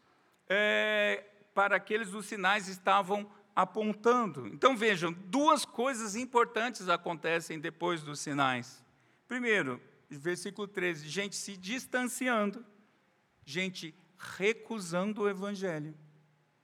é, 0.48 1.24
para 1.58 1.76
aqueles 1.76 2.14
os 2.14 2.28
sinais 2.28 2.68
estavam 2.68 3.28
apontando. 3.56 4.46
Então 4.46 4.78
vejam, 4.78 5.12
duas 5.12 5.66
coisas 5.66 6.16
importantes 6.16 6.88
acontecem 6.88 7.60
depois 7.60 8.04
dos 8.04 8.20
sinais. 8.20 8.86
Primeiro, 9.28 9.82
versículo 10.08 10.68
13, 10.68 11.10
gente 11.10 11.36
se 11.36 11.58
distanciando 11.58 12.64
gente 13.48 13.96
recusando 14.38 15.22
o 15.22 15.30
evangelho 15.30 15.96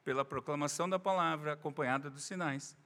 pela 0.04 0.26
proclamação 0.26 0.90
da 0.90 1.00
palavra 1.00 1.54
acompanhada 1.54 2.10
dos 2.10 2.26
sinais. 2.26 2.78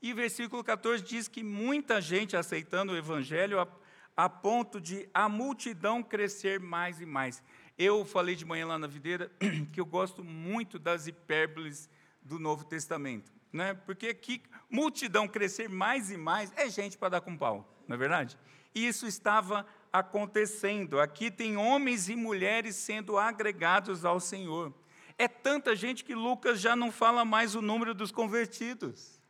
E 0.00 0.14
versículo 0.14 0.64
14 0.64 1.04
diz 1.04 1.28
que 1.28 1.44
muita 1.44 2.00
gente 2.00 2.34
aceitando 2.34 2.92
o 2.92 2.96
evangelho 2.96 3.60
a, 3.60 3.68
a 4.16 4.28
ponto 4.28 4.80
de 4.80 5.06
a 5.12 5.28
multidão 5.28 6.02
crescer 6.02 6.58
mais 6.58 6.98
e 6.98 7.04
mais. 7.06 7.40
Eu 7.78 8.04
falei 8.04 8.34
de 8.34 8.44
manhã 8.44 8.66
lá 8.66 8.78
na 8.78 8.86
videira 8.86 9.30
que 9.72 9.80
eu 9.80 9.86
gosto 9.86 10.22
muito 10.22 10.78
das 10.78 11.06
hipérboles 11.06 11.88
do 12.22 12.38
Novo 12.38 12.64
Testamento, 12.64 13.32
né? 13.52 13.74
Porque 13.74 14.08
aqui 14.08 14.42
multidão 14.70 15.26
crescer 15.26 15.68
mais 15.68 16.10
e 16.10 16.16
mais 16.16 16.52
é 16.56 16.68
gente 16.68 16.96
para 16.96 17.10
dar 17.10 17.20
com 17.20 17.36
pau, 17.36 17.82
não 17.88 17.94
é 17.94 17.98
verdade? 17.98 18.38
E 18.74 18.86
isso 18.86 19.06
estava 19.06 19.66
acontecendo. 19.92 21.00
Aqui 21.00 21.30
tem 21.30 21.56
homens 21.56 22.08
e 22.08 22.16
mulheres 22.16 22.76
sendo 22.76 23.18
agregados 23.18 24.04
ao 24.04 24.18
Senhor. 24.18 24.72
É 25.18 25.28
tanta 25.28 25.76
gente 25.76 26.04
que 26.04 26.14
Lucas 26.14 26.60
já 26.60 26.74
não 26.74 26.90
fala 26.90 27.24
mais 27.24 27.54
o 27.54 27.62
número 27.62 27.94
dos 27.94 28.10
convertidos. 28.10 29.20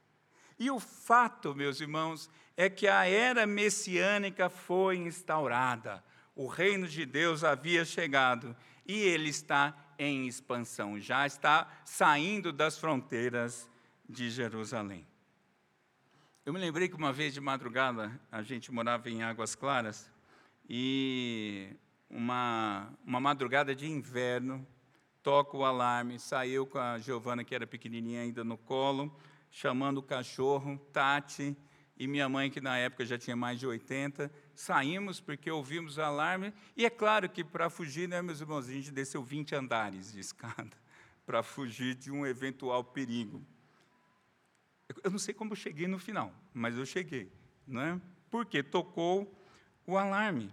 E 0.58 0.70
o 0.70 0.78
fato, 0.78 1.54
meus 1.54 1.80
irmãos, 1.80 2.30
é 2.56 2.70
que 2.70 2.86
a 2.86 3.04
era 3.04 3.46
messiânica 3.46 4.48
foi 4.48 4.96
instaurada. 4.96 6.04
O 6.34 6.46
reino 6.46 6.88
de 6.88 7.04
Deus 7.04 7.44
havia 7.44 7.84
chegado 7.84 8.56
e 8.86 8.94
ele 8.94 9.28
está 9.28 9.76
em 9.98 10.26
expansão, 10.26 10.98
já 10.98 11.26
está 11.26 11.70
saindo 11.84 12.52
das 12.52 12.78
fronteiras 12.78 13.68
de 14.08 14.30
Jerusalém. 14.30 15.06
Eu 16.44 16.52
me 16.52 16.58
lembrei 16.58 16.88
que 16.88 16.96
uma 16.96 17.12
vez 17.12 17.32
de 17.32 17.40
madrugada, 17.40 18.20
a 18.30 18.42
gente 18.42 18.72
morava 18.72 19.08
em 19.08 19.22
Águas 19.22 19.54
Claras, 19.54 20.10
e 20.68 21.76
uma, 22.10 22.92
uma 23.06 23.20
madrugada 23.20 23.74
de 23.74 23.86
inverno, 23.86 24.66
toca 25.22 25.56
o 25.56 25.64
alarme, 25.64 26.18
saiu 26.18 26.66
com 26.66 26.78
a 26.78 26.98
Giovana, 26.98 27.44
que 27.44 27.54
era 27.54 27.66
pequenininha 27.66 28.22
ainda 28.22 28.42
no 28.42 28.58
colo, 28.58 29.16
chamando 29.50 29.98
o 29.98 30.02
cachorro, 30.02 30.78
Tati, 30.92 31.56
e 31.96 32.08
minha 32.08 32.28
mãe, 32.28 32.50
que 32.50 32.60
na 32.60 32.76
época 32.76 33.06
já 33.06 33.16
tinha 33.16 33.36
mais 33.36 33.60
de 33.60 33.66
80, 33.66 34.32
saímos 34.54 35.20
porque 35.20 35.50
ouvimos 35.50 35.98
o 35.98 36.02
alarme, 36.02 36.52
e 36.76 36.84
é 36.84 36.90
claro 36.90 37.28
que 37.28 37.42
para 37.42 37.68
fugir, 37.70 38.08
né, 38.08 38.20
meus 38.22 38.40
irmãos, 38.40 38.68
a 38.68 38.72
gente 38.72 38.90
desceu 38.90 39.22
20 39.22 39.54
andares 39.54 40.12
de 40.12 40.20
escada, 40.20 40.76
para 41.26 41.42
fugir 41.42 41.94
de 41.94 42.10
um 42.10 42.26
eventual 42.26 42.82
perigo. 42.82 43.44
Eu 45.02 45.10
não 45.10 45.18
sei 45.18 45.32
como 45.32 45.52
eu 45.52 45.56
cheguei 45.56 45.86
no 45.86 45.98
final, 45.98 46.34
mas 46.52 46.76
eu 46.76 46.84
cheguei, 46.84 47.32
né? 47.66 48.00
porque 48.32 48.62
tocou 48.62 49.30
o 49.86 49.98
alarme. 49.98 50.50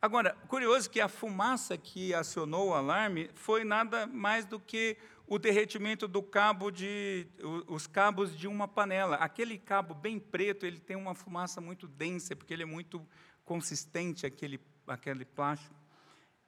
Agora, 0.00 0.34
curioso 0.48 0.88
que 0.88 0.98
a 0.98 1.08
fumaça 1.08 1.76
que 1.76 2.14
acionou 2.14 2.70
o 2.70 2.74
alarme 2.74 3.30
foi 3.34 3.64
nada 3.64 4.06
mais 4.06 4.46
do 4.46 4.58
que 4.58 4.96
o 5.32 5.38
derretimento 5.38 6.06
do 6.06 6.22
cabo 6.22 6.70
de 6.70 7.26
os 7.66 7.86
cabos 7.86 8.36
de 8.36 8.46
uma 8.46 8.68
panela. 8.68 9.16
Aquele 9.16 9.56
cabo 9.56 9.94
bem 9.94 10.20
preto, 10.20 10.66
ele 10.66 10.78
tem 10.78 10.94
uma 10.94 11.14
fumaça 11.14 11.58
muito 11.58 11.88
densa, 11.88 12.36
porque 12.36 12.52
ele 12.52 12.64
é 12.64 12.66
muito 12.66 13.00
consistente 13.42 14.26
aquele 14.26 14.60
aquele 14.86 15.24
plástico. 15.24 15.74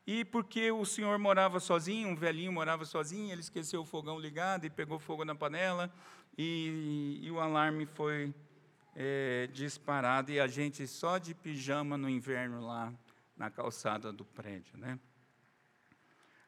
E 0.06 0.22
porque 0.26 0.70
o 0.70 0.84
senhor 0.84 1.18
morava 1.18 1.60
sozinho, 1.60 2.10
um 2.10 2.14
velhinho 2.14 2.52
morava 2.52 2.84
sozinho, 2.84 3.32
ele 3.32 3.40
esqueceu 3.40 3.80
o 3.80 3.86
fogão 3.86 4.18
ligado 4.18 4.66
e 4.66 4.70
pegou 4.70 4.98
fogo 4.98 5.24
na 5.24 5.34
panela 5.34 5.90
e, 6.36 7.20
e 7.22 7.30
o 7.30 7.40
alarme 7.40 7.86
foi 7.86 8.34
é, 8.94 9.48
disparado 9.50 10.30
e 10.30 10.38
a 10.38 10.46
gente 10.46 10.86
só 10.86 11.16
de 11.16 11.34
pijama 11.34 11.96
no 11.96 12.10
inverno 12.10 12.60
lá 12.60 12.92
na 13.34 13.48
calçada 13.48 14.12
do 14.12 14.26
prédio, 14.26 14.76
né? 14.76 14.98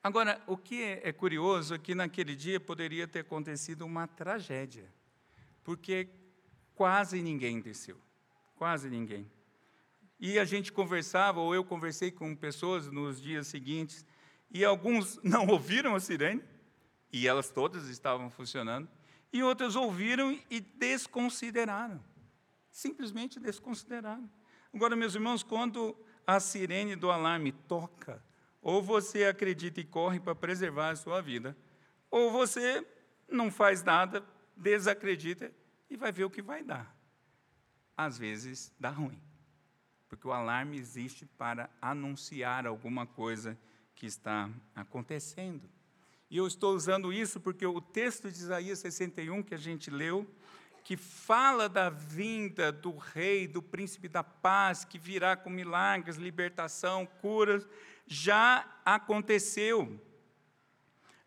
Agora, 0.06 0.40
o 0.46 0.56
que 0.56 0.80
é, 0.80 1.08
é 1.08 1.12
curioso 1.12 1.74
é 1.74 1.78
que 1.78 1.92
naquele 1.92 2.36
dia 2.36 2.60
poderia 2.60 3.08
ter 3.08 3.20
acontecido 3.20 3.84
uma 3.84 4.06
tragédia, 4.06 4.88
porque 5.64 6.08
quase 6.76 7.20
ninguém 7.20 7.60
desceu, 7.60 8.00
quase 8.54 8.88
ninguém. 8.88 9.28
E 10.20 10.38
a 10.38 10.44
gente 10.44 10.72
conversava, 10.72 11.40
ou 11.40 11.52
eu 11.52 11.64
conversei 11.64 12.12
com 12.12 12.36
pessoas 12.36 12.86
nos 12.88 13.20
dias 13.20 13.48
seguintes, 13.48 14.06
e 14.48 14.64
alguns 14.64 15.18
não 15.24 15.48
ouviram 15.48 15.96
a 15.96 15.98
sirene, 15.98 16.44
e 17.12 17.26
elas 17.26 17.50
todas 17.50 17.88
estavam 17.88 18.30
funcionando, 18.30 18.88
e 19.32 19.42
outros 19.42 19.74
ouviram 19.74 20.38
e 20.48 20.60
desconsideraram 20.60 22.00
simplesmente 22.70 23.40
desconsideraram. 23.40 24.30
Agora, 24.72 24.94
meus 24.94 25.14
irmãos, 25.14 25.42
quando 25.42 25.96
a 26.26 26.38
sirene 26.38 26.94
do 26.94 27.10
alarme 27.10 27.50
toca, 27.50 28.22
ou 28.66 28.82
você 28.82 29.26
acredita 29.26 29.80
e 29.80 29.84
corre 29.84 30.18
para 30.18 30.34
preservar 30.34 30.90
a 30.90 30.96
sua 30.96 31.20
vida, 31.20 31.56
ou 32.10 32.32
você 32.32 32.84
não 33.30 33.48
faz 33.48 33.84
nada, 33.84 34.26
desacredita 34.56 35.52
e 35.88 35.96
vai 35.96 36.10
ver 36.10 36.24
o 36.24 36.30
que 36.30 36.42
vai 36.42 36.64
dar. 36.64 36.92
Às 37.96 38.18
vezes 38.18 38.74
dá 38.76 38.90
ruim, 38.90 39.22
porque 40.08 40.26
o 40.26 40.32
alarme 40.32 40.76
existe 40.76 41.24
para 41.38 41.70
anunciar 41.80 42.66
alguma 42.66 43.06
coisa 43.06 43.56
que 43.94 44.04
está 44.04 44.50
acontecendo. 44.74 45.70
E 46.28 46.36
eu 46.36 46.44
estou 46.44 46.74
usando 46.74 47.12
isso 47.12 47.38
porque 47.38 47.64
o 47.64 47.80
texto 47.80 48.28
de 48.28 48.36
Isaías 48.36 48.80
61 48.80 49.44
que 49.44 49.54
a 49.54 49.58
gente 49.58 49.92
leu, 49.92 50.28
que 50.82 50.96
fala 50.96 51.68
da 51.68 51.88
vinda 51.88 52.72
do 52.72 52.96
rei, 52.96 53.46
do 53.46 53.62
príncipe 53.62 54.08
da 54.08 54.24
paz, 54.24 54.84
que 54.84 54.98
virá 54.98 55.36
com 55.36 55.50
milagres, 55.50 56.16
libertação, 56.16 57.06
curas, 57.06 57.64
já 58.06 58.66
aconteceu. 58.84 60.00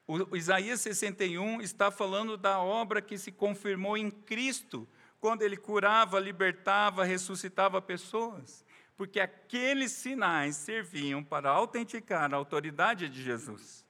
O, 0.07 0.35
Isaías 0.35 0.81
61 0.81 1.61
está 1.61 1.91
falando 1.91 2.37
da 2.37 2.59
obra 2.59 3.01
que 3.01 3.17
se 3.17 3.31
confirmou 3.31 3.97
em 3.97 4.09
Cristo, 4.09 4.87
quando 5.19 5.41
ele 5.41 5.57
curava, 5.57 6.19
libertava, 6.19 7.03
ressuscitava 7.03 7.81
pessoas. 7.81 8.65
Porque 8.95 9.19
aqueles 9.19 9.91
sinais 9.91 10.55
serviam 10.55 11.23
para 11.23 11.49
autenticar 11.49 12.33
a 12.33 12.37
autoridade 12.37 13.07
de 13.09 13.21
Jesus. 13.21 13.85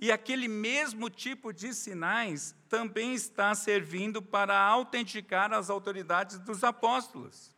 E 0.00 0.12
aquele 0.12 0.46
mesmo 0.46 1.10
tipo 1.10 1.52
de 1.52 1.74
sinais 1.74 2.54
também 2.68 3.14
está 3.14 3.52
servindo 3.54 4.22
para 4.22 4.56
autenticar 4.56 5.52
as 5.52 5.68
autoridades 5.68 6.38
dos 6.38 6.62
apóstolos. 6.62 7.54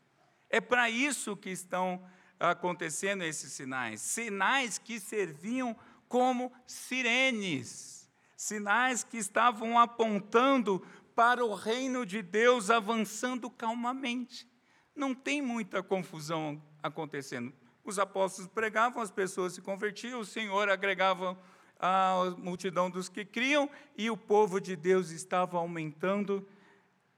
É 0.49 0.61
para 0.61 0.89
isso 0.89 1.37
que 1.37 1.51
estão 1.51 2.03
acontecendo 2.41 3.23
esses 3.23 3.53
sinais. 3.53 4.01
Sinais 4.01 4.79
que 4.79 4.99
serviam 4.99 5.77
como 6.09 6.51
sirenes, 6.67 8.11
sinais 8.37 9.05
que 9.05 9.19
estavam 9.19 9.79
apontando 9.79 10.85
para 11.15 11.45
o 11.45 11.55
reino 11.55 12.07
de 12.07 12.23
Deus 12.23 12.71
avançando 12.71 13.51
calmamente. 13.51 14.49
Não 14.97 15.15
tem 15.15 15.43
muita 15.43 15.83
confusão 15.83 16.61
acontecendo. 16.83 17.53
Os 17.85 17.99
apóstolos 17.99 18.51
pregavam, 18.51 19.03
as 19.03 19.11
pessoas 19.11 19.53
se 19.53 19.61
convertiam, 19.61 20.21
o 20.21 20.25
Senhor 20.25 20.69
agregava 20.69 21.39
a 21.79 22.35
multidão 22.39 22.91
dos 22.91 23.09
que 23.09 23.25
criam, 23.25 23.71
e 23.97 24.11
o 24.11 24.17
povo 24.17 24.61
de 24.61 24.77
Deus 24.77 25.11
estava 25.11 25.59
aumentando 25.59 26.47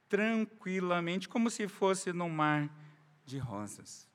tranquilamente, 0.09 1.29
como 1.29 1.51
se 1.51 1.67
fosse 1.67 2.13
num 2.13 2.29
mar 2.29 2.71
de 3.25 3.39
rosas. 3.39 4.12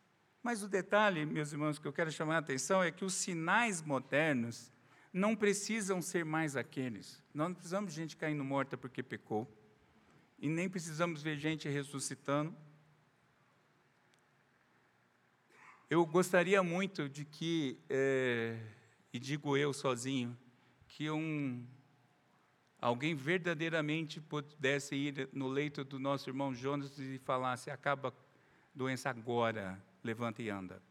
Mas 0.47 0.63
o 0.63 0.69
detalhe, 0.69 1.25
meus 1.25 1.51
irmãos, 1.51 1.77
que 1.77 1.85
eu 1.85 1.91
quero 1.91 2.09
chamar 2.09 2.35
a 2.35 2.37
atenção 2.37 2.81
é 2.81 2.89
que 2.89 3.03
os 3.03 3.13
sinais 3.13 3.81
modernos 3.81 4.71
não 5.11 5.35
precisam 5.35 6.01
ser 6.01 6.23
mais 6.23 6.55
aqueles. 6.55 7.21
Nós 7.33 7.49
não 7.49 7.53
precisamos 7.53 7.93
de 7.93 7.99
gente 7.99 8.15
caindo 8.15 8.45
morta 8.45 8.77
porque 8.77 9.03
pecou. 9.03 9.45
E 10.39 10.47
nem 10.47 10.69
precisamos 10.69 11.21
ver 11.21 11.37
gente 11.37 11.67
ressuscitando. 11.67 12.55
Eu 15.89 16.05
gostaria 16.05 16.63
muito 16.63 17.09
de 17.09 17.25
que, 17.25 17.77
é, 17.89 18.57
e 19.11 19.19
digo 19.19 19.57
eu 19.57 19.73
sozinho, 19.73 20.37
que 20.87 21.11
um, 21.11 21.67
alguém 22.79 23.13
verdadeiramente 23.15 24.21
pudesse 24.21 24.95
ir 24.95 25.27
no 25.33 25.49
leito 25.49 25.83
do 25.83 25.99
nosso 25.99 26.29
irmão 26.29 26.55
Jonas 26.55 26.97
e 26.97 27.19
falasse: 27.25 27.69
acaba 27.69 28.07
a 28.07 28.13
doença 28.73 29.09
agora, 29.09 29.85
levanta 30.07 30.41
e 30.41 30.49
anda. 30.49 30.81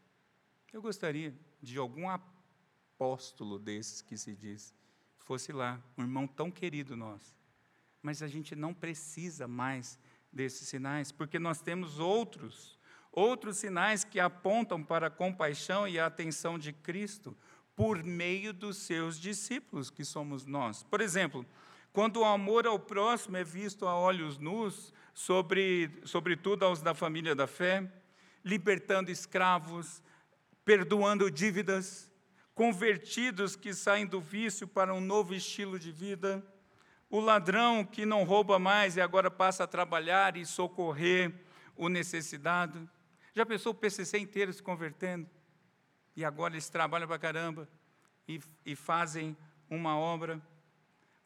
Eu 0.71 0.81
gostaria 0.81 1.33
de 1.61 1.77
algum 1.77 2.07
apóstolo 2.07 3.57
desses 3.57 4.01
que 4.01 4.15
se 4.15 4.35
diz 4.35 4.75
fosse 5.17 5.51
lá, 5.51 5.77
um 5.97 6.03
irmão 6.03 6.25
tão 6.25 6.49
querido 6.49 6.95
nosso. 6.95 7.35
Mas 8.01 8.23
a 8.23 8.27
gente 8.27 8.55
não 8.55 8.73
precisa 8.73 9.45
mais 9.45 9.99
desses 10.31 10.69
sinais, 10.69 11.11
porque 11.11 11.37
nós 11.37 11.59
temos 11.59 11.99
outros, 11.99 12.79
outros 13.11 13.57
sinais 13.57 14.05
que 14.05 14.21
apontam 14.21 14.81
para 14.81 15.07
a 15.07 15.09
compaixão 15.09 15.85
e 15.85 15.99
a 15.99 16.05
atenção 16.05 16.57
de 16.57 16.71
Cristo 16.71 17.35
por 17.75 18.03
meio 18.03 18.53
dos 18.53 18.77
seus 18.77 19.19
discípulos, 19.19 19.89
que 19.89 20.05
somos 20.05 20.45
nós. 20.45 20.83
Por 20.83 21.01
exemplo, 21.01 21.45
quando 21.91 22.17
o 22.21 22.25
amor 22.25 22.65
ao 22.65 22.79
próximo 22.79 23.35
é 23.35 23.43
visto 23.43 23.85
a 23.85 23.97
olhos 23.97 24.37
nus, 24.37 24.93
sobre, 25.13 25.89
sobretudo 26.05 26.63
aos 26.63 26.81
da 26.81 26.93
família 26.93 27.35
da 27.35 27.47
fé, 27.47 27.91
libertando 28.47 29.11
escravos, 29.11 30.01
perdoando 30.63 31.29
dívidas, 31.29 32.09
convertidos 32.55 33.55
que 33.55 33.73
saem 33.73 34.05
do 34.05 34.21
vício 34.21 34.65
para 34.67 34.93
um 34.93 35.01
novo 35.01 35.33
estilo 35.33 35.77
de 35.77 35.91
vida, 35.91 36.43
o 37.09 37.19
ladrão 37.19 37.83
que 37.83 38.05
não 38.05 38.23
rouba 38.23 38.57
mais 38.57 38.95
e 38.95 39.01
agora 39.01 39.29
passa 39.29 39.65
a 39.65 39.67
trabalhar 39.67 40.37
e 40.37 40.45
socorrer 40.45 41.33
o 41.75 41.89
necessitado. 41.89 42.89
Já 43.35 43.45
pensou 43.45 43.73
o 43.73 43.75
PCC 43.75 44.17
inteiro 44.17 44.51
se 44.51 44.63
convertendo? 44.63 45.29
E 46.15 46.23
agora 46.23 46.53
eles 46.53 46.69
trabalham 46.69 47.07
para 47.07 47.19
caramba 47.19 47.69
e, 48.27 48.39
e 48.65 48.75
fazem 48.75 49.37
uma 49.69 49.97
obra. 49.97 50.41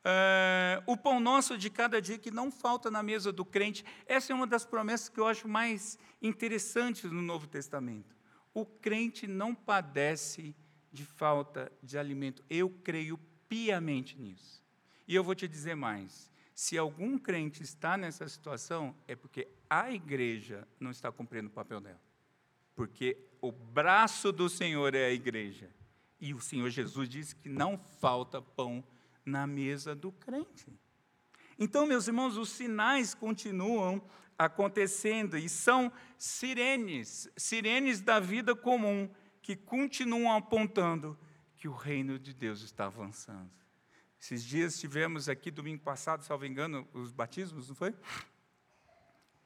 Uh, 0.04 0.82
o 0.88 0.98
pão 0.98 1.20
nosso 1.20 1.56
de 1.56 1.70
cada 1.70 2.02
dia 2.02 2.18
que 2.18 2.32
não 2.32 2.52
falta 2.52 2.90
na 2.90 3.04
mesa 3.04 3.32
do 3.32 3.46
crente. 3.46 3.86
Essa 4.08 4.34
é 4.34 4.36
uma 4.36 4.48
das 4.48 4.66
promessas 4.66 5.10
que 5.10 5.20
eu 5.20 5.28
acho 5.28 5.48
mais 5.48 5.98
interessantes 6.22 7.12
no 7.12 7.22
Novo 7.22 7.48
Testamento. 7.48 8.16
O 8.54 8.66
crente 8.66 9.28
não 9.28 9.54
padece 9.54 10.56
de 10.92 11.06
falta 11.06 11.72
de 11.84 11.98
alimento. 11.98 12.44
Eu 12.50 12.70
creio 12.84 13.20
piamente 13.48 14.20
nisso. 14.20 14.64
E 15.08 15.14
eu 15.14 15.24
vou 15.24 15.36
te 15.36 15.48
dizer 15.48 15.76
mais: 15.76 16.32
se 16.54 16.78
algum 16.78 17.18
crente 17.18 17.62
está 17.62 17.96
nessa 17.96 18.28
situação, 18.28 18.96
é 19.08 19.16
porque 19.16 19.48
a 19.70 19.92
igreja 19.92 20.68
não 20.80 20.90
está 20.90 21.12
cumprindo 21.12 21.48
o 21.48 21.52
papel 21.52 21.80
dela. 21.80 22.02
Porque 22.76 23.18
o 23.40 23.52
braço 23.52 24.32
do 24.32 24.50
Senhor 24.50 24.96
é 24.96 25.06
a 25.06 25.12
igreja. 25.12 25.70
E 26.20 26.34
o 26.34 26.40
Senhor 26.40 26.70
Jesus 26.70 27.10
disse 27.10 27.36
que 27.36 27.50
não 27.50 27.78
falta 27.78 28.42
pão 28.42 28.84
na 29.26 29.46
mesa 29.46 29.96
do 29.96 30.12
crente. 30.12 30.68
Então, 31.58 31.86
meus 31.86 32.08
irmãos, 32.08 32.38
os 32.38 32.50
sinais 32.50 33.14
continuam 33.14 34.02
acontecendo 34.38 35.38
e 35.38 35.48
são 35.48 35.92
sirenes, 36.18 37.30
sirenes 37.38 38.02
da 38.02 38.20
vida 38.20 38.56
comum 38.56 39.10
que 39.42 39.56
continuam 39.56 40.36
apontando 40.36 41.18
que 41.56 41.68
o 41.68 41.74
reino 41.74 42.18
de 42.18 42.34
Deus 42.34 42.62
está 42.62 42.86
avançando. 42.86 43.52
Esses 44.20 44.44
dias 44.44 44.80
tivemos 44.80 45.30
aqui, 45.30 45.52
domingo 45.52 45.82
passado, 45.84 46.24
salvo 46.24 46.46
engano, 46.46 46.88
os 46.94 47.12
batismos, 47.12 47.68
não 47.68 47.76
foi? 47.76 47.94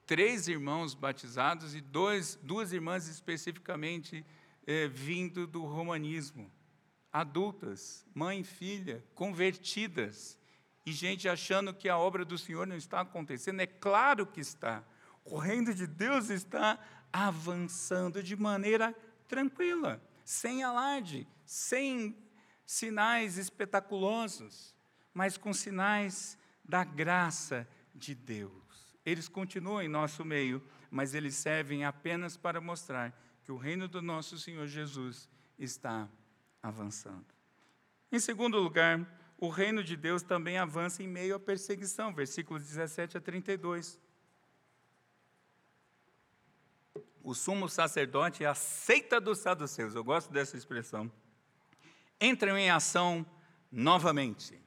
Três 0.06 0.48
irmãos 0.48 0.94
batizados 0.94 1.76
e 1.76 1.82
dois, 1.82 2.40
duas 2.44 2.72
irmãs 2.72 3.08
especificamente 3.08 4.26
eh, 4.68 4.88
vindo 4.88 5.48
do 5.48 5.64
romanismo. 5.64 6.52
Adultas, 7.16 8.06
mãe 8.14 8.42
e 8.42 8.44
filha, 8.44 9.02
convertidas. 9.16 10.38
E 10.86 10.92
gente 10.92 11.30
achando 11.30 11.74
que 11.74 11.88
a 11.88 11.98
obra 11.98 12.26
do 12.26 12.38
Senhor 12.38 12.68
não 12.68 12.76
está 12.76 13.00
acontecendo. 13.00 13.62
É 13.62 13.66
claro 13.66 14.28
que 14.28 14.42
está. 14.42 14.84
O 15.24 15.38
reino 15.38 15.74
de 15.74 15.88
Deus 15.88 16.30
está 16.30 16.78
avançando 17.14 18.22
de 18.22 18.36
maneira 18.36 18.94
tranquila, 19.30 20.04
sem 20.26 20.62
alarde, 20.62 21.26
sem 21.46 22.18
sinais 22.66 23.38
espetaculosos, 23.38 24.76
mas 25.14 25.38
com 25.38 25.54
sinais 25.54 26.38
da 26.66 26.84
graça 26.84 27.66
de 27.96 28.14
Deus. 28.14 28.52
Eles 29.06 29.30
continuam 29.30 29.82
em 29.82 29.88
nosso 29.88 30.26
meio, 30.26 30.62
mas 30.92 31.14
eles 31.14 31.36
servem 31.36 31.86
apenas 31.86 32.36
para 32.36 32.60
mostrar 32.60 33.18
que 33.42 33.54
o 33.54 33.58
reino 33.58 33.88
do 33.88 34.02
nosso 34.02 34.38
Senhor 34.38 34.68
Jesus 34.68 35.30
está 35.58 36.10
avançando. 36.68 37.26
Em 38.12 38.20
segundo 38.20 38.60
lugar, 38.60 39.06
o 39.38 39.50
reino 39.50 39.84
de 39.84 39.96
Deus 39.96 40.22
também 40.22 40.58
avança 40.58 41.04
em 41.04 41.08
meio 41.08 41.36
à 41.36 41.40
perseguição, 41.40 42.14
versículos 42.14 42.64
17 42.64 43.18
a 43.18 43.22
32. 43.22 44.00
o 47.26 47.34
sumo 47.34 47.68
sacerdote 47.68 48.44
é 48.44 48.48
a 48.48 48.54
seita 48.54 49.20
dos 49.20 49.40
saduceus, 49.40 49.96
eu 49.96 50.04
gosto 50.04 50.32
dessa 50.32 50.56
expressão, 50.56 51.12
entram 52.22 52.56
em 52.56 52.70
ação 52.70 53.26
novamente. 53.72 54.62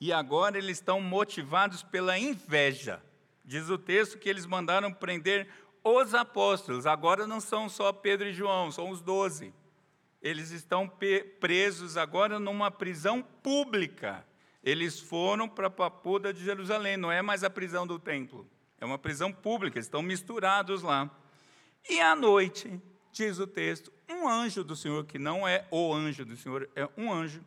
E 0.00 0.10
agora 0.10 0.56
eles 0.56 0.78
estão 0.78 1.02
motivados 1.02 1.82
pela 1.82 2.18
inveja. 2.18 3.02
Diz 3.44 3.68
o 3.68 3.76
texto 3.76 4.18
que 4.18 4.28
eles 4.28 4.46
mandaram 4.46 4.92
prender 4.92 5.48
os 5.84 6.14
apóstolos. 6.14 6.86
Agora 6.86 7.26
não 7.26 7.40
são 7.40 7.68
só 7.68 7.92
Pedro 7.92 8.28
e 8.28 8.32
João, 8.32 8.70
são 8.70 8.88
os 8.88 9.02
doze. 9.02 9.52
Eles 10.20 10.50
estão 10.50 10.90
presos 11.40 11.96
agora 11.96 12.38
numa 12.38 12.70
prisão 12.70 13.22
pública. 13.22 14.26
Eles 14.62 14.98
foram 14.98 15.48
para 15.48 15.68
a 15.68 15.70
Papuda 15.70 16.32
de 16.32 16.44
Jerusalém, 16.44 16.96
não 16.96 17.10
é 17.10 17.22
mais 17.22 17.44
a 17.44 17.50
prisão 17.50 17.86
do 17.86 17.98
templo. 17.98 18.48
É 18.80 18.84
uma 18.84 18.98
prisão 18.98 19.32
pública, 19.32 19.78
estão 19.78 20.02
misturados 20.02 20.82
lá. 20.82 21.10
E 21.88 22.00
à 22.00 22.14
noite, 22.14 22.80
diz 23.12 23.38
o 23.38 23.46
texto, 23.46 23.92
um 24.08 24.28
anjo 24.28 24.64
do 24.64 24.74
Senhor, 24.76 25.04
que 25.04 25.18
não 25.18 25.46
é 25.46 25.66
o 25.70 25.92
anjo 25.92 26.24
do 26.24 26.36
Senhor, 26.36 26.68
é 26.74 26.88
um 26.96 27.12
anjo, 27.12 27.44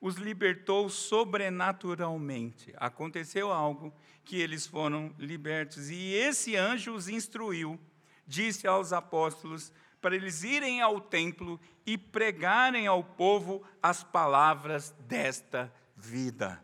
os 0.00 0.16
libertou 0.16 0.88
sobrenaturalmente. 0.88 2.74
Aconteceu 2.76 3.52
algo 3.52 3.94
que 4.24 4.40
eles 4.40 4.66
foram 4.66 5.14
libertos. 5.18 5.90
E 5.90 6.12
esse 6.14 6.56
anjo 6.56 6.92
os 6.92 7.08
instruiu, 7.08 7.78
disse 8.26 8.66
aos 8.66 8.92
apóstolos 8.92 9.72
para 10.04 10.16
eles 10.16 10.44
irem 10.44 10.82
ao 10.82 11.00
templo 11.00 11.58
e 11.86 11.96
pregarem 11.96 12.86
ao 12.86 13.02
povo 13.02 13.64
as 13.82 14.04
palavras 14.04 14.90
desta 15.08 15.72
vida. 15.96 16.62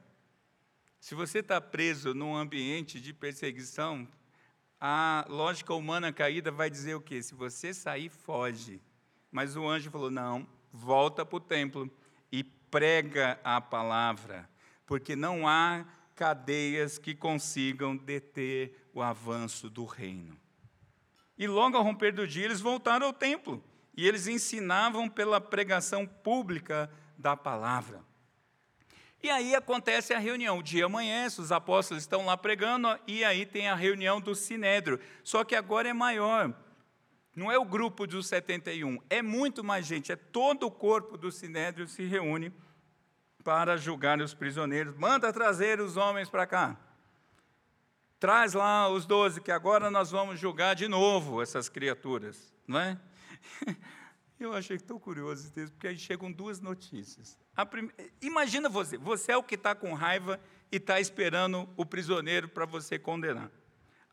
Se 1.00 1.14
você 1.14 1.38
está 1.38 1.58
preso 1.58 2.12
num 2.12 2.36
ambiente 2.36 3.00
de 3.00 3.14
perseguição, 3.14 4.06
a 4.78 5.24
lógica 5.26 5.72
humana 5.72 6.12
caída 6.12 6.50
vai 6.50 6.68
dizer 6.68 6.94
o 6.96 7.00
quê? 7.00 7.22
Se 7.22 7.34
você 7.34 7.72
sair, 7.72 8.10
foge. 8.10 8.78
Mas 9.32 9.56
o 9.56 9.66
anjo 9.66 9.90
falou: 9.90 10.10
não, 10.10 10.46
volta 10.70 11.24
para 11.24 11.36
o 11.36 11.40
templo 11.40 11.90
e 12.30 12.44
prega 12.44 13.40
a 13.42 13.58
palavra, 13.58 14.50
porque 14.84 15.16
não 15.16 15.48
há 15.48 15.86
cadeias 16.14 16.98
que 16.98 17.14
consigam 17.14 17.96
deter 17.96 18.90
o 18.92 19.00
avanço 19.00 19.70
do 19.70 19.86
reino. 19.86 20.38
E 21.40 21.46
logo 21.46 21.74
ao 21.74 21.82
romper 21.82 22.12
do 22.12 22.26
dia, 22.26 22.44
eles 22.44 22.60
voltaram 22.60 23.06
ao 23.06 23.14
templo 23.14 23.64
e 23.96 24.06
eles 24.06 24.26
ensinavam 24.26 25.08
pela 25.08 25.40
pregação 25.40 26.06
pública 26.06 26.92
da 27.16 27.34
palavra. 27.34 28.02
E 29.22 29.30
aí 29.30 29.54
acontece 29.54 30.12
a 30.12 30.18
reunião. 30.18 30.58
O 30.58 30.62
dia 30.62 30.84
amanhece, 30.84 31.40
os 31.40 31.50
apóstolos 31.50 32.02
estão 32.02 32.26
lá 32.26 32.36
pregando, 32.36 32.88
e 33.06 33.24
aí 33.24 33.46
tem 33.46 33.70
a 33.70 33.74
reunião 33.74 34.20
do 34.20 34.34
Sinédrio. 34.34 35.00
Só 35.24 35.42
que 35.42 35.56
agora 35.56 35.88
é 35.88 35.94
maior. 35.94 36.54
Não 37.34 37.50
é 37.50 37.58
o 37.58 37.64
grupo 37.64 38.06
dos 38.06 38.26
71, 38.26 38.98
é 39.08 39.22
muito 39.22 39.64
mais 39.64 39.86
gente, 39.86 40.12
é 40.12 40.16
todo 40.16 40.66
o 40.66 40.70
corpo 40.70 41.16
do 41.16 41.32
Sinédrio 41.32 41.88
se 41.88 42.02
reúne 42.02 42.52
para 43.42 43.78
julgar 43.78 44.20
os 44.20 44.34
prisioneiros. 44.34 44.94
Manda 44.94 45.32
trazer 45.32 45.80
os 45.80 45.96
homens 45.96 46.28
para 46.28 46.46
cá. 46.46 46.89
Traz 48.20 48.52
lá 48.52 48.86
os 48.90 49.06
doze, 49.06 49.40
que 49.40 49.50
agora 49.50 49.90
nós 49.90 50.10
vamos 50.10 50.38
julgar 50.38 50.74
de 50.74 50.86
novo 50.86 51.40
essas 51.40 51.70
criaturas, 51.70 52.52
não 52.68 52.78
é? 52.78 53.00
Eu 54.38 54.52
achei 54.52 54.78
tão 54.78 54.98
curioso 54.98 55.42
esse 55.42 55.52
texto, 55.52 55.72
porque 55.72 55.88
aí 55.88 55.98
chegam 55.98 56.30
duas 56.30 56.60
notícias. 56.60 57.38
Prim... 57.70 57.90
Imagina 58.20 58.68
você, 58.68 58.98
você 58.98 59.32
é 59.32 59.36
o 59.38 59.42
que 59.42 59.54
está 59.54 59.74
com 59.74 59.94
raiva 59.94 60.38
e 60.70 60.76
está 60.76 61.00
esperando 61.00 61.66
o 61.78 61.86
prisioneiro 61.86 62.46
para 62.46 62.66
você 62.66 62.98
condenar. 62.98 63.50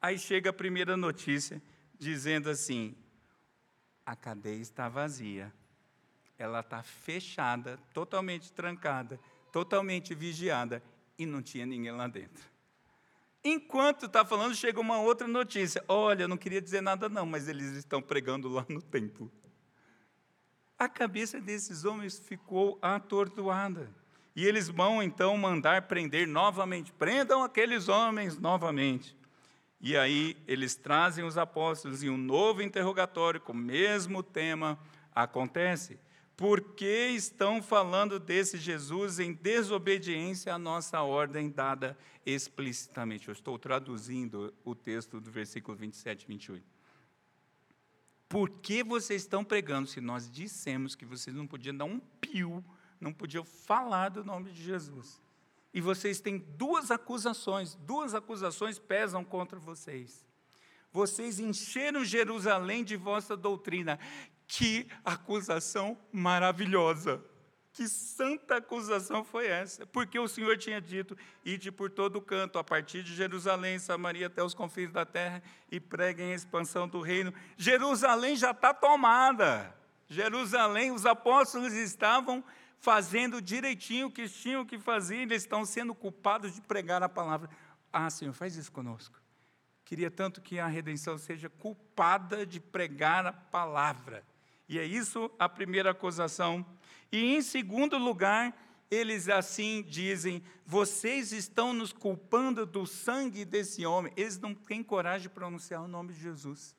Aí 0.02 0.18
chega 0.18 0.52
a 0.52 0.54
primeira 0.54 0.96
notícia 0.96 1.62
dizendo 2.00 2.50
assim: 2.50 2.96
a 4.06 4.16
cadeia 4.16 4.62
está 4.62 4.88
vazia, 4.88 5.54
ela 6.38 6.62
está 6.62 6.82
fechada, 6.82 7.78
totalmente 7.94 8.54
trancada, 8.54 9.20
totalmente 9.52 10.16
vigiada, 10.16 10.82
e 11.18 11.26
não 11.26 11.42
tinha 11.42 11.66
ninguém 11.66 11.92
lá 11.92 12.08
dentro. 12.08 12.57
Enquanto 13.44 14.08
está 14.08 14.26
falando, 14.26 14.56
chega 14.56 14.80
uma 14.80 15.00
outra 15.00 15.28
notícia. 15.28 15.84
Olha, 15.88 16.24
eu 16.24 16.28
não 16.28 16.38
queria 16.38 16.62
dizer 16.62 16.82
nada, 16.82 17.08
não, 17.08 17.26
mas 17.26 17.48
eles 17.48 17.74
estão 17.74 18.02
pregando 18.02 18.50
lá 18.50 18.66
no 18.68 18.82
templo. 18.82 19.32
A 20.78 20.88
cabeça 20.88 21.40
desses 21.40 21.86
homens 21.86 22.20
ficou 22.20 22.78
atordoada. 22.82 23.90
E 24.36 24.46
eles 24.46 24.70
vão 24.70 25.02
então 25.02 25.36
mandar 25.36 25.84
prender 25.84 26.28
novamente. 26.28 26.92
Prendam 26.92 27.44
aqueles 27.44 27.90
homens 27.90 28.38
novamente. 28.38 29.18
E 29.82 29.98
aí 29.98 30.38
eles 30.48 30.76
trazem 30.76 31.24
os 31.24 31.38
apóstolos 31.38 32.04
e 32.04 32.10
um 32.10 32.18
novo 32.18 32.62
interrogatório 32.62 33.42
com 33.42 33.54
o 33.54 33.56
mesmo 33.56 34.22
tema 34.22 34.78
acontece. 35.14 36.00
Por 36.38 36.62
que 36.62 37.08
estão 37.16 37.64
falando 37.64 38.20
desse 38.20 38.60
Jesus 38.60 39.18
em 39.18 39.34
desobediência 39.34 40.54
à 40.54 40.58
nossa 40.60 41.02
ordem 41.02 41.50
dada 41.50 41.98
explicitamente? 42.24 43.28
Eu 43.28 43.32
estou 43.32 43.58
traduzindo 43.58 44.54
o 44.64 44.76
texto 44.76 45.20
do 45.20 45.32
versículo 45.32 45.76
27 45.76 46.22
e 46.22 46.28
28. 46.28 46.64
Por 48.30 48.52
que 48.52 48.84
vocês 48.84 49.24
estão 49.24 49.44
pregando 49.44 49.88
se 49.88 50.00
nós 50.00 50.30
dissemos 50.30 50.94
que 50.94 51.06
vocês 51.06 51.36
não 51.36 51.48
podiam 51.48 51.76
dar 51.76 51.86
um 51.86 52.00
pio, 52.00 52.64
não 53.02 53.12
podiam 53.12 53.44
falar 53.44 54.10
do 54.10 54.24
nome 54.24 54.52
de 54.52 54.64
Jesus? 54.64 55.20
E 55.74 55.82
vocês 55.82 56.22
têm 56.22 56.38
duas 56.38 56.92
acusações, 56.92 57.74
duas 57.74 58.14
acusações 58.14 58.78
pesam 58.78 59.24
contra 59.24 59.58
vocês. 59.58 60.24
Vocês 60.92 61.40
encheram 61.40 62.06
Jerusalém 62.06 62.84
de 62.84 62.96
vossa 62.96 63.36
doutrina. 63.36 64.00
Que 64.48 64.88
acusação 65.04 65.98
maravilhosa! 66.12 67.24
Que 67.74 67.88
santa 67.88 68.56
acusação 68.56 69.24
foi 69.24 69.46
essa? 69.46 69.86
Porque 69.86 70.18
o 70.18 70.28
Senhor 70.28 70.58
tinha 70.58 70.82
dito: 70.82 71.16
ide 71.46 71.72
por 71.72 71.92
todo 71.92 72.20
canto, 72.20 72.58
a 72.58 72.64
partir 72.64 73.04
de 73.04 73.14
Jerusalém, 73.14 73.78
Samaria 73.78 74.26
até 74.26 74.42
os 74.42 74.56
confins 74.56 74.92
da 74.92 75.06
terra, 75.06 75.44
e 75.70 75.80
preguem 75.80 76.32
a 76.32 76.36
expansão 76.36 76.88
do 76.88 77.02
reino. 77.02 77.32
Jerusalém 77.56 78.36
já 78.36 78.50
está 78.50 78.74
tomada. 78.74 79.76
Jerusalém, 80.10 80.92
os 80.92 81.06
apóstolos 81.06 81.74
estavam 81.74 82.44
fazendo 82.80 83.42
direitinho 83.42 84.08
o 84.08 84.12
que 84.12 84.28
tinham 84.28 84.66
que 84.66 84.80
fazer, 84.80 85.18
eles 85.18 85.44
estão 85.44 85.66
sendo 85.66 85.94
culpados 85.94 86.56
de 86.56 86.62
pregar 86.62 87.04
a 87.04 87.10
palavra. 87.10 87.50
Ah, 87.92 88.10
Senhor, 88.10 88.34
faz 88.34 88.56
isso 88.56 88.72
conosco. 88.72 89.22
Queria 89.86 90.12
tanto 90.12 90.42
que 90.42 90.60
a 90.60 90.68
redenção 90.68 91.18
seja 91.18 91.50
culpada 91.50 92.46
de 92.46 92.60
pregar 92.60 93.26
a 93.26 93.34
palavra. 93.34 94.24
E 94.68 94.78
é 94.78 94.86
isso 94.86 95.32
a 95.40 95.48
primeira 95.48 95.92
acusação. 95.92 96.66
E 97.12 97.36
em 97.36 97.42
segundo 97.42 97.98
lugar, 97.98 98.56
eles 98.90 99.30
assim 99.30 99.84
dizem: 99.84 100.44
vocês 100.66 101.32
estão 101.32 101.74
nos 101.74 101.94
culpando 101.94 102.66
do 102.66 102.86
sangue 102.86 103.46
desse 103.46 103.86
homem. 103.86 104.12
Eles 104.16 104.38
não 104.38 104.54
têm 104.54 104.84
coragem 104.84 105.24
de 105.24 105.34
pronunciar 105.34 105.82
o 105.82 105.88
nome 105.88 106.14
de 106.14 106.20
Jesus. 106.20 106.76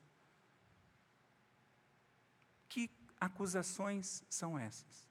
Que 2.69 2.91
acusações 3.21 4.23
são 4.29 4.59
essas? 4.59 5.09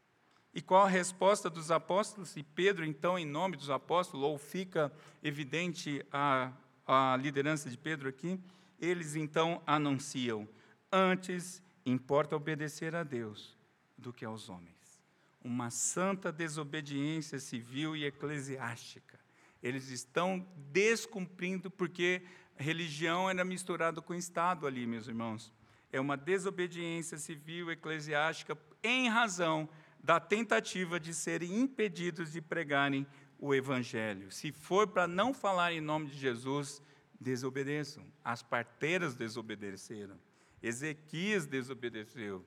E 0.54 0.62
qual 0.62 0.86
a 0.86 0.90
resposta 0.90 1.50
dos 1.50 1.70
apóstolos? 1.70 2.36
E 2.36 2.42
Pedro, 2.42 2.84
então, 2.84 3.18
em 3.18 3.26
nome 3.26 3.58
dos 3.58 3.70
apóstolos, 3.70 4.26
ou 4.26 4.38
fica 4.38 4.92
evidente 5.24 6.04
a, 6.12 6.52
a 6.86 7.16
liderança 7.18 7.70
de 7.70 7.78
Pedro 7.78 8.10
aqui, 8.10 8.40
eles 8.80 9.16
então 9.16 9.62
anunciam: 9.68 10.48
antes 10.92 11.62
importa 11.90 12.36
obedecer 12.36 12.96
a 12.96 13.04
Deus 13.04 13.58
do 13.98 14.12
que 14.12 14.26
aos 14.26 14.50
homens. 14.50 15.02
Uma 15.44 15.70
santa 15.70 16.32
desobediência 16.32 17.40
civil 17.40 17.96
e 17.96 18.06
eclesiástica. 18.06 19.20
Eles 19.64 19.90
estão 19.90 20.46
descumprindo, 20.72 21.72
porque 21.72 22.22
religião 22.56 23.30
era 23.30 23.44
misturado 23.46 24.02
com 24.02 24.14
Estado 24.14 24.68
ali, 24.68 24.86
meus 24.86 25.08
irmãos. 25.08 25.54
É 25.92 26.00
uma 26.00 26.18
desobediência 26.18 27.18
civil 27.18 27.70
e 27.70 27.74
eclesiástica 27.74 28.58
em 28.84 29.08
razão 29.08 29.70
da 30.04 30.20
tentativa 30.20 31.00
de 31.00 31.14
serem 31.14 31.60
impedidos 31.60 32.34
de 32.34 32.42
pregarem 32.42 33.08
o 33.40 33.54
Evangelho. 33.54 34.32
Se 34.32 34.52
for 34.52 34.88
para 34.88 35.08
não 35.08 35.34
falar 35.34 35.74
em 35.74 35.82
nome 35.82 36.08
de 36.08 36.18
Jesus, 36.18 36.82
desobedeçam. 37.20 38.06
As 38.24 38.44
parteiras 38.44 39.16
desobedeceram. 39.16 40.20
Ezequias 40.68 41.46
desobedeceu. 41.46 42.46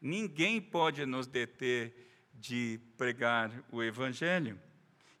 Ninguém 0.00 0.60
pode 0.60 1.04
nos 1.04 1.26
deter 1.26 1.94
de 2.32 2.80
pregar 2.96 3.50
o 3.70 3.82
Evangelho. 3.82 4.60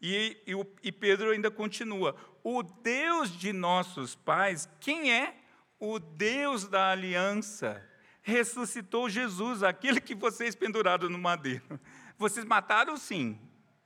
E, 0.00 0.36
e, 0.46 0.88
e, 0.88 0.92
Pedro 0.92 1.30
ainda 1.30 1.50
continua: 1.50 2.14
o 2.42 2.62
Deus 2.62 3.36
de 3.36 3.52
nossos 3.52 4.14
pais, 4.14 4.68
quem 4.80 5.12
é? 5.12 5.34
O 5.80 5.98
Deus 5.98 6.66
da 6.68 6.90
aliança, 6.90 7.84
ressuscitou 8.22 9.08
Jesus, 9.08 9.62
aquele 9.62 10.00
que 10.00 10.14
vocês 10.14 10.54
penduraram 10.54 11.08
no 11.08 11.18
madeiro. 11.18 11.80
Vocês 12.16 12.44
mataram 12.44 12.96
sim, 12.96 13.38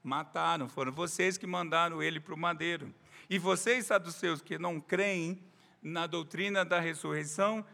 mataram, 0.02 0.68
foram 0.68 0.90
vocês 0.90 1.36
que 1.36 1.46
mandaram 1.46 2.02
ele 2.02 2.18
para 2.18 2.34
o 2.34 2.38
madeiro. 2.38 2.94
E 3.28 3.38
vocês, 3.38 3.86
saduceus, 3.86 4.40
que 4.40 4.58
não 4.58 4.80
creem 4.80 5.42
na 5.82 6.06
doutrina 6.06 6.64
da 6.64 6.80
ressurreição, 6.80 7.64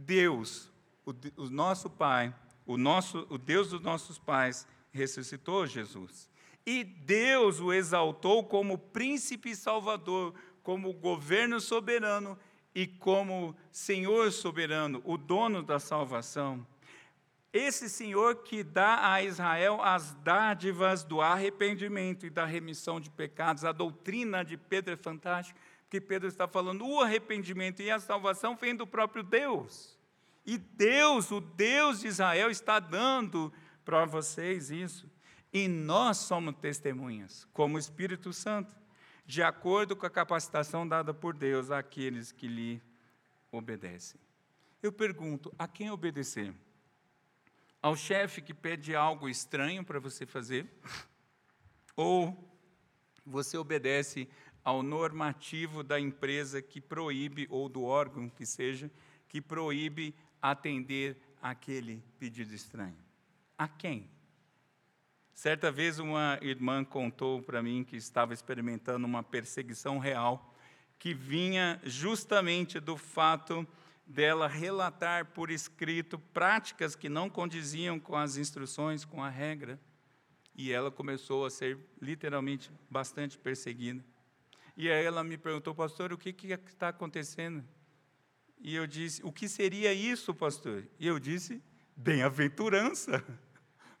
Deus, 0.00 0.70
o, 1.04 1.12
o 1.42 1.50
nosso 1.50 1.90
Pai, 1.90 2.34
o, 2.66 2.76
nosso, 2.76 3.26
o 3.28 3.36
Deus 3.36 3.70
dos 3.70 3.80
nossos 3.80 4.18
pais, 4.18 4.66
ressuscitou 4.90 5.66
Jesus. 5.66 6.28
E 6.66 6.84
Deus 6.84 7.60
o 7.60 7.72
exaltou 7.72 8.44
como 8.44 8.78
príncipe 8.78 9.54
salvador, 9.54 10.34
como 10.62 10.92
governo 10.92 11.60
soberano 11.60 12.38
e 12.74 12.86
como 12.86 13.56
Senhor 13.70 14.30
soberano, 14.30 15.02
o 15.04 15.16
dono 15.16 15.62
da 15.62 15.78
salvação. 15.78 16.66
Esse 17.52 17.90
Senhor 17.90 18.36
que 18.44 18.62
dá 18.62 19.12
a 19.12 19.22
Israel 19.22 19.80
as 19.82 20.14
dádivas 20.22 21.02
do 21.02 21.20
arrependimento 21.20 22.24
e 22.24 22.30
da 22.30 22.44
remissão 22.44 23.00
de 23.00 23.10
pecados. 23.10 23.64
A 23.64 23.72
doutrina 23.72 24.44
de 24.44 24.56
Pedro 24.56 24.94
é 24.94 24.96
fantástica 24.96 25.58
que 25.90 26.00
Pedro 26.00 26.28
está 26.28 26.46
falando, 26.46 26.86
o 26.86 27.00
arrependimento 27.00 27.82
e 27.82 27.90
a 27.90 27.98
salvação 27.98 28.56
vem 28.56 28.76
do 28.76 28.86
próprio 28.86 29.24
Deus. 29.24 29.98
E 30.46 30.56
Deus, 30.56 31.32
o 31.32 31.40
Deus 31.40 32.00
de 32.00 32.06
Israel, 32.06 32.48
está 32.48 32.78
dando 32.78 33.52
para 33.84 34.04
vocês 34.04 34.70
isso. 34.70 35.10
E 35.52 35.66
nós 35.66 36.18
somos 36.18 36.54
testemunhas, 36.56 37.44
como 37.52 37.76
Espírito 37.76 38.32
Santo, 38.32 38.74
de 39.26 39.42
acordo 39.42 39.96
com 39.96 40.06
a 40.06 40.10
capacitação 40.10 40.86
dada 40.86 41.12
por 41.12 41.34
Deus 41.34 41.72
àqueles 41.72 42.30
que 42.30 42.46
lhe 42.46 42.80
obedecem. 43.50 44.20
Eu 44.80 44.92
pergunto: 44.92 45.52
a 45.58 45.66
quem 45.66 45.90
obedecer? 45.90 46.54
Ao 47.82 47.96
chefe 47.96 48.40
que 48.40 48.54
pede 48.54 48.94
algo 48.94 49.28
estranho 49.28 49.84
para 49.84 49.98
você 49.98 50.24
fazer? 50.24 50.68
Ou 51.96 52.48
você 53.26 53.56
obedece 53.56 54.28
ao 54.64 54.82
normativo 54.82 55.82
da 55.82 55.98
empresa 55.98 56.60
que 56.60 56.80
proíbe, 56.80 57.46
ou 57.50 57.68
do 57.68 57.82
órgão 57.82 58.28
que 58.28 58.44
seja, 58.44 58.90
que 59.28 59.40
proíbe 59.40 60.14
atender 60.40 61.16
aquele 61.40 62.02
pedido 62.18 62.54
estranho. 62.54 62.96
A 63.56 63.68
quem? 63.68 64.08
Certa 65.32 65.70
vez 65.72 65.98
uma 65.98 66.38
irmã 66.42 66.84
contou 66.84 67.40
para 67.40 67.62
mim 67.62 67.82
que 67.82 67.96
estava 67.96 68.34
experimentando 68.34 69.06
uma 69.06 69.22
perseguição 69.22 69.98
real 69.98 70.54
que 70.98 71.14
vinha 71.14 71.80
justamente 71.82 72.78
do 72.78 72.94
fato 72.94 73.66
dela 74.06 74.46
relatar 74.46 75.26
por 75.26 75.50
escrito 75.50 76.18
práticas 76.18 76.94
que 76.94 77.08
não 77.08 77.30
condiziam 77.30 77.98
com 77.98 78.16
as 78.16 78.36
instruções, 78.36 79.04
com 79.04 79.24
a 79.24 79.30
regra. 79.30 79.80
E 80.54 80.72
ela 80.72 80.90
começou 80.90 81.46
a 81.46 81.50
ser 81.50 81.78
literalmente 82.02 82.70
bastante 82.90 83.38
perseguida. 83.38 84.04
E 84.80 84.90
aí 84.90 85.04
ela 85.04 85.22
me 85.22 85.36
perguntou, 85.36 85.74
pastor, 85.74 86.10
o 86.10 86.16
que 86.16 86.34
está 86.66 86.88
acontecendo? 86.88 87.62
E 88.58 88.74
eu 88.74 88.86
disse, 88.86 89.22
o 89.22 89.30
que 89.30 89.46
seria 89.46 89.92
isso, 89.92 90.34
pastor? 90.34 90.88
E 90.98 91.06
eu 91.06 91.18
disse, 91.18 91.62
bem-aventurança. 91.94 93.22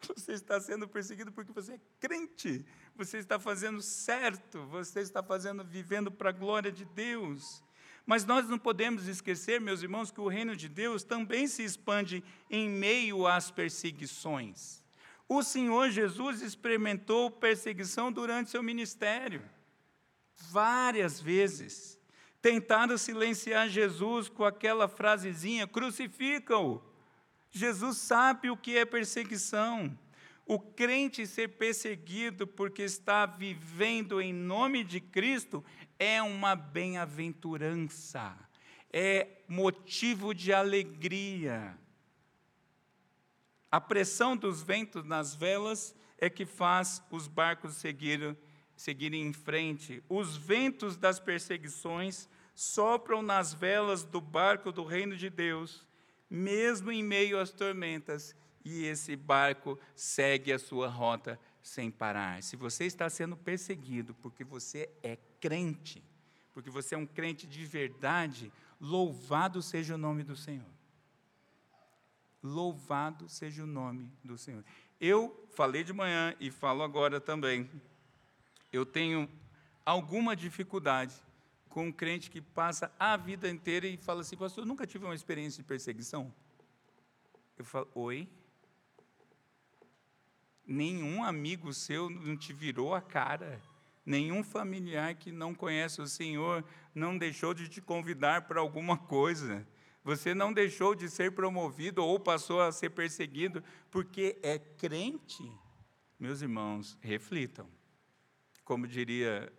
Você 0.00 0.32
está 0.32 0.58
sendo 0.58 0.88
perseguido 0.88 1.30
porque 1.30 1.52
você 1.52 1.74
é 1.74 1.80
crente. 2.00 2.64
Você 2.96 3.18
está 3.18 3.38
fazendo 3.38 3.82
certo. 3.82 4.64
Você 4.68 5.00
está 5.00 5.22
fazendo, 5.22 5.62
vivendo 5.62 6.10
para 6.10 6.30
a 6.30 6.32
glória 6.32 6.72
de 6.72 6.86
Deus. 6.86 7.62
Mas 8.06 8.24
nós 8.24 8.48
não 8.48 8.58
podemos 8.58 9.06
esquecer, 9.06 9.60
meus 9.60 9.82
irmãos, 9.82 10.10
que 10.10 10.22
o 10.22 10.28
reino 10.28 10.56
de 10.56 10.66
Deus 10.66 11.04
também 11.04 11.46
se 11.46 11.62
expande 11.62 12.24
em 12.48 12.70
meio 12.70 13.26
às 13.26 13.50
perseguições. 13.50 14.82
O 15.28 15.42
Senhor 15.42 15.90
Jesus 15.90 16.40
experimentou 16.40 17.30
perseguição 17.30 18.10
durante 18.10 18.48
seu 18.48 18.62
ministério 18.62 19.42
várias 20.48 21.20
vezes. 21.20 21.98
Tentaram 22.40 22.96
silenciar 22.96 23.68
Jesus 23.68 24.28
com 24.28 24.44
aquela 24.44 24.88
frasezinha: 24.88 25.66
crucificam-o. 25.66 26.82
Jesus 27.50 27.98
sabe 27.98 28.50
o 28.50 28.56
que 28.56 28.76
é 28.76 28.84
perseguição. 28.84 29.98
O 30.46 30.58
crente 30.58 31.26
ser 31.26 31.48
perseguido 31.50 32.46
porque 32.46 32.82
está 32.82 33.24
vivendo 33.26 34.20
em 34.20 34.32
nome 34.32 34.82
de 34.82 35.00
Cristo 35.00 35.64
é 35.98 36.20
uma 36.22 36.56
bem-aventurança, 36.56 38.36
é 38.92 39.42
motivo 39.46 40.34
de 40.34 40.52
alegria. 40.52 41.78
A 43.70 43.80
pressão 43.80 44.36
dos 44.36 44.62
ventos 44.62 45.04
nas 45.04 45.34
velas 45.34 45.94
é 46.18 46.28
que 46.28 46.44
faz 46.44 47.00
os 47.10 47.28
barcos 47.28 47.76
seguir, 47.76 48.36
seguirem 48.80 49.26
em 49.26 49.32
frente. 49.32 50.02
Os 50.08 50.36
ventos 50.36 50.96
das 50.96 51.20
perseguições 51.20 52.26
sopram 52.54 53.20
nas 53.20 53.52
velas 53.52 54.04
do 54.04 54.22
barco 54.22 54.72
do 54.72 54.84
reino 54.84 55.16
de 55.18 55.28
Deus, 55.28 55.86
mesmo 56.30 56.90
em 56.90 57.02
meio 57.02 57.38
às 57.38 57.50
tormentas, 57.50 58.34
e 58.64 58.84
esse 58.86 59.16
barco 59.16 59.78
segue 59.94 60.50
a 60.50 60.58
sua 60.58 60.88
rota 60.88 61.38
sem 61.62 61.90
parar. 61.90 62.42
Se 62.42 62.56
você 62.56 62.84
está 62.84 63.10
sendo 63.10 63.36
perseguido 63.36 64.14
porque 64.14 64.44
você 64.44 64.88
é 65.02 65.18
crente, 65.38 66.02
porque 66.54 66.70
você 66.70 66.94
é 66.94 66.98
um 66.98 67.06
crente 67.06 67.46
de 67.46 67.66
verdade, 67.66 68.50
louvado 68.80 69.60
seja 69.60 69.94
o 69.94 69.98
nome 69.98 70.22
do 70.22 70.34
Senhor. 70.36 70.72
Louvado 72.42 73.28
seja 73.28 73.62
o 73.62 73.66
nome 73.66 74.10
do 74.24 74.38
Senhor. 74.38 74.64
Eu 74.98 75.46
falei 75.50 75.84
de 75.84 75.92
manhã 75.92 76.34
e 76.40 76.50
falo 76.50 76.82
agora 76.82 77.20
também. 77.20 77.68
Eu 78.72 78.86
tenho 78.86 79.28
alguma 79.84 80.36
dificuldade 80.36 81.14
com 81.68 81.86
um 81.86 81.92
crente 81.92 82.30
que 82.30 82.40
passa 82.40 82.92
a 82.98 83.16
vida 83.16 83.48
inteira 83.48 83.86
e 83.86 83.96
fala 83.96 84.20
assim, 84.20 84.36
pastor, 84.36 84.64
eu 84.64 84.68
nunca 84.68 84.86
tive 84.86 85.04
uma 85.04 85.14
experiência 85.14 85.62
de 85.62 85.68
perseguição. 85.68 86.32
Eu 87.56 87.64
falo, 87.64 87.88
oi? 87.94 88.28
Nenhum 90.66 91.22
amigo 91.24 91.72
seu 91.72 92.10
não 92.10 92.36
te 92.36 92.52
virou 92.52 92.94
a 92.94 93.00
cara. 93.00 93.60
Nenhum 94.04 94.42
familiar 94.42 95.14
que 95.14 95.30
não 95.30 95.54
conhece 95.54 96.00
o 96.00 96.06
Senhor 96.06 96.64
não 96.94 97.16
deixou 97.16 97.54
de 97.54 97.68
te 97.68 97.80
convidar 97.80 98.42
para 98.42 98.60
alguma 98.60 98.96
coisa. 98.96 99.66
Você 100.02 100.34
não 100.34 100.52
deixou 100.52 100.94
de 100.94 101.08
ser 101.08 101.32
promovido 101.32 102.04
ou 102.04 102.18
passou 102.18 102.60
a 102.60 102.72
ser 102.72 102.90
perseguido 102.90 103.62
porque 103.90 104.38
é 104.42 104.58
crente. 104.58 105.52
Meus 106.18 106.40
irmãos, 106.40 106.96
reflitam. 107.00 107.68
Como 108.70 108.86
diria 108.86 109.52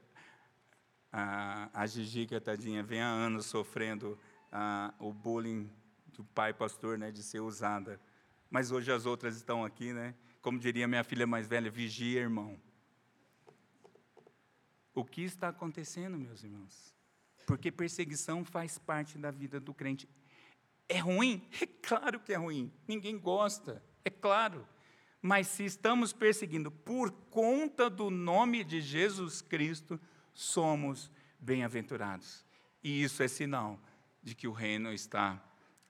a, 1.11 1.69
a 1.73 1.85
Gigi, 1.85 2.25
que 2.25 2.39
tadinha, 2.39 2.81
vem 2.81 3.01
há 3.01 3.09
anos 3.09 3.45
sofrendo 3.45 4.17
a, 4.49 4.93
o 4.99 5.11
bullying 5.11 5.69
do 6.13 6.23
pai 6.23 6.53
pastor, 6.53 6.97
né, 6.97 7.11
de 7.11 7.21
ser 7.21 7.41
usada. 7.41 7.99
Mas 8.49 8.71
hoje 8.71 8.89
as 8.89 9.05
outras 9.05 9.35
estão 9.35 9.65
aqui, 9.65 9.91
né? 9.91 10.15
Como 10.41 10.57
diria 10.57 10.87
minha 10.87 11.03
filha 11.03 11.27
mais 11.27 11.45
velha, 11.45 11.69
vigia, 11.69 12.21
irmão. 12.21 12.57
O 14.95 15.03
que 15.03 15.23
está 15.23 15.49
acontecendo, 15.49 16.17
meus 16.17 16.45
irmãos? 16.45 16.95
Porque 17.45 17.69
perseguição 17.69 18.45
faz 18.45 18.77
parte 18.77 19.17
da 19.17 19.29
vida 19.29 19.59
do 19.59 19.73
crente. 19.73 20.07
É 20.87 20.99
ruim? 20.99 21.45
É 21.61 21.65
claro 21.65 22.17
que 22.21 22.31
é 22.31 22.37
ruim. 22.37 22.71
Ninguém 22.87 23.19
gosta, 23.19 23.83
é 24.05 24.09
claro. 24.09 24.65
Mas 25.21 25.47
se 25.47 25.63
estamos 25.63 26.11
perseguindo 26.11 26.71
por 26.71 27.11
conta 27.29 27.89
do 27.89 28.09
nome 28.09 28.63
de 28.63 28.81
Jesus 28.81 29.41
Cristo, 29.41 29.99
somos 30.33 31.11
bem-aventurados. 31.39 32.45
E 32.83 33.03
isso 33.03 33.21
é 33.21 33.27
sinal 33.27 33.79
de 34.23 34.33
que 34.33 34.47
o 34.47 34.51
reino 34.51 34.91
está 34.91 35.43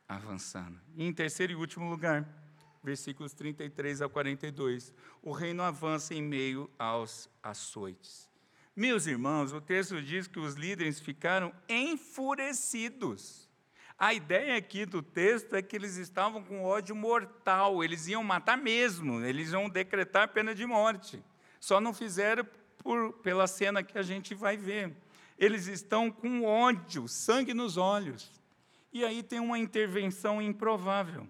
avançando. 0.08 0.80
E 0.96 1.06
em 1.06 1.14
terceiro 1.14 1.54
e 1.54 1.56
último 1.56 1.90
lugar, 1.90 2.28
versículos 2.84 3.34
33 3.34 4.02
a 4.02 4.10
42, 4.10 4.94
o 5.22 5.32
reino 5.32 5.64
avança 5.64 6.14
em 6.14 6.22
meio 6.22 6.70
aos 6.78 7.30
açoites. 7.42 8.30
Meus 8.76 9.06
irmãos, 9.06 9.54
o 9.54 9.62
texto 9.62 10.02
diz 10.02 10.28
que 10.28 10.40
os 10.40 10.56
líderes 10.56 11.00
ficaram 11.00 11.54
enfurecidos. 11.70 13.51
A 14.02 14.16
ideia 14.16 14.58
aqui 14.58 14.84
do 14.84 15.04
texto 15.04 15.56
é 15.56 15.62
que 15.62 15.76
eles 15.76 15.96
estavam 15.98 16.44
com 16.44 16.64
ódio 16.64 16.96
mortal, 16.96 17.84
eles 17.84 18.08
iam 18.08 18.24
matar 18.24 18.58
mesmo, 18.58 19.24
eles 19.24 19.52
iam 19.52 19.70
decretar 19.70 20.30
pena 20.30 20.56
de 20.56 20.66
morte. 20.66 21.24
Só 21.60 21.80
não 21.80 21.94
fizeram 21.94 22.44
por, 22.80 23.14
pela 23.22 23.46
cena 23.46 23.84
que 23.84 24.00
a 24.00 24.02
gente 24.02 24.34
vai 24.34 24.58
ver. 24.58 24.92
Eles 25.38 25.68
estão 25.68 26.10
com 26.10 26.44
ódio, 26.44 27.08
sangue 27.08 27.54
nos 27.54 27.78
olhos. 27.78 28.42
E 28.92 29.06
aí 29.06 29.22
tem 29.22 29.40
uma 29.40 29.60
intervenção 29.60 30.42
improvável. 30.42 31.28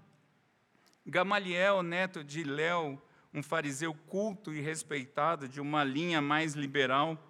Gamaliel, 1.05 1.83
neto 1.83 2.23
de 2.23 2.41
Léo, 2.41 3.01
um 3.33 3.43
fariseu 3.43 3.93
culto 4.07 4.53
e 4.53 4.61
respeitado, 4.61 5.45
de 5.45 5.59
uma 5.59 5.83
linha 5.83 6.21
mais 6.21 6.53
liberal, 6.53 7.21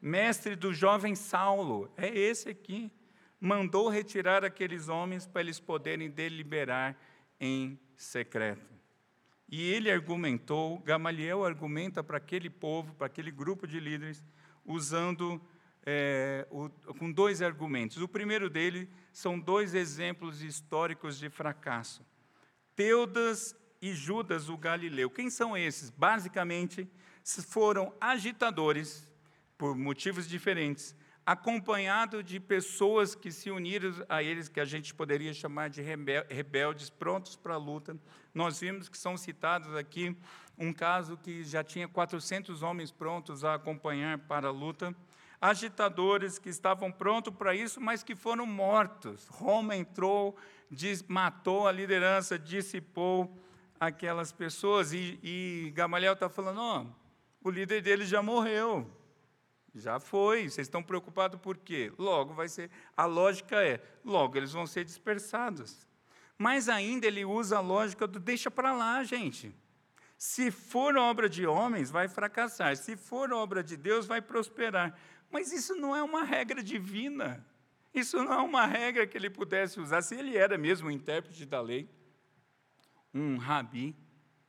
mestre 0.00 0.56
do 0.56 0.72
jovem 0.72 1.14
Saulo, 1.14 1.92
é 1.98 2.08
esse 2.08 2.48
aqui 2.48 2.90
mandou 3.40 3.88
retirar 3.88 4.44
aqueles 4.44 4.88
homens 4.88 5.26
para 5.26 5.40
eles 5.40 5.60
poderem 5.60 6.10
deliberar 6.10 6.96
em 7.40 7.78
secreto. 7.96 8.74
E 9.48 9.70
ele 9.70 9.90
argumentou, 9.90 10.78
Gamaliel 10.80 11.44
argumenta 11.44 12.02
para 12.02 12.16
aquele 12.16 12.50
povo, 12.50 12.94
para 12.94 13.06
aquele 13.06 13.30
grupo 13.30 13.66
de 13.66 13.78
líderes, 13.78 14.24
usando 14.64 15.40
é, 15.84 16.46
o, 16.50 16.68
com 16.98 17.12
dois 17.12 17.40
argumentos. 17.40 17.98
O 17.98 18.08
primeiro 18.08 18.50
dele 18.50 18.90
são 19.12 19.38
dois 19.38 19.72
exemplos 19.74 20.42
históricos 20.42 21.16
de 21.18 21.30
fracasso. 21.30 22.04
Teudas 22.74 23.54
e 23.80 23.94
Judas 23.94 24.48
o 24.48 24.56
Galileu. 24.56 25.08
Quem 25.08 25.30
são 25.30 25.56
esses? 25.56 25.90
Basicamente, 25.90 26.88
foram 27.48 27.94
agitadores, 28.00 29.10
por 29.56 29.76
motivos 29.76 30.28
diferentes, 30.28 30.94
acompanhado 31.26 32.22
de 32.22 32.38
pessoas 32.38 33.16
que 33.16 33.32
se 33.32 33.50
uniram 33.50 33.92
a 34.08 34.22
eles, 34.22 34.48
que 34.48 34.60
a 34.60 34.64
gente 34.64 34.94
poderia 34.94 35.34
chamar 35.34 35.68
de 35.68 35.82
rebeldes, 35.82 36.88
prontos 36.88 37.34
para 37.34 37.54
a 37.54 37.58
luta. 37.58 37.96
Nós 38.32 38.60
vimos 38.60 38.88
que 38.88 38.96
são 38.96 39.16
citados 39.16 39.74
aqui 39.74 40.16
um 40.56 40.72
caso 40.72 41.16
que 41.16 41.42
já 41.42 41.64
tinha 41.64 41.88
400 41.88 42.62
homens 42.62 42.92
prontos 42.92 43.44
a 43.44 43.54
acompanhar 43.54 44.18
para 44.20 44.48
a 44.48 44.52
luta, 44.52 44.94
agitadores 45.40 46.38
que 46.38 46.48
estavam 46.48 46.92
prontos 46.92 47.34
para 47.34 47.54
isso, 47.54 47.80
mas 47.80 48.04
que 48.04 48.14
foram 48.14 48.46
mortos. 48.46 49.26
Roma 49.26 49.76
entrou, 49.76 50.36
matou 51.08 51.66
a 51.66 51.72
liderança, 51.72 52.38
dissipou 52.38 53.36
aquelas 53.80 54.30
pessoas, 54.32 54.92
e, 54.92 55.18
e 55.22 55.72
Gamaliel 55.74 56.14
está 56.14 56.28
falando: 56.28 56.60
oh, 56.60 57.48
o 57.48 57.50
líder 57.50 57.82
deles 57.82 58.08
já 58.08 58.22
morreu. 58.22 58.95
Já 59.76 60.00
foi. 60.00 60.48
Vocês 60.48 60.66
estão 60.66 60.82
preocupados 60.82 61.38
por 61.40 61.58
quê? 61.58 61.92
Logo 61.98 62.32
vai 62.32 62.48
ser. 62.48 62.70
A 62.96 63.04
lógica 63.04 63.62
é: 63.62 63.80
logo 64.04 64.36
eles 64.36 64.52
vão 64.52 64.66
ser 64.66 64.84
dispersados. 64.84 65.86
Mas 66.38 66.68
ainda 66.68 67.06
ele 67.06 67.24
usa 67.24 67.58
a 67.58 67.60
lógica 67.60 68.06
do 68.06 68.18
deixa 68.18 68.50
para 68.50 68.72
lá, 68.72 69.04
gente. 69.04 69.54
Se 70.16 70.50
for 70.50 70.96
obra 70.96 71.28
de 71.28 71.46
homens, 71.46 71.90
vai 71.90 72.08
fracassar. 72.08 72.76
Se 72.76 72.96
for 72.96 73.32
obra 73.32 73.62
de 73.62 73.76
Deus, 73.76 74.06
vai 74.06 74.22
prosperar. 74.22 74.98
Mas 75.30 75.52
isso 75.52 75.74
não 75.74 75.94
é 75.94 76.02
uma 76.02 76.24
regra 76.24 76.62
divina. 76.62 77.44
Isso 77.92 78.22
não 78.22 78.32
é 78.32 78.38
uma 78.38 78.66
regra 78.66 79.06
que 79.06 79.16
ele 79.16 79.28
pudesse 79.28 79.78
usar. 79.78 80.00
Se 80.00 80.14
ele 80.14 80.36
era 80.36 80.56
mesmo 80.56 80.88
o 80.88 80.90
intérprete 80.90 81.44
da 81.44 81.60
lei, 81.60 81.88
um 83.12 83.36
rabi, 83.36 83.94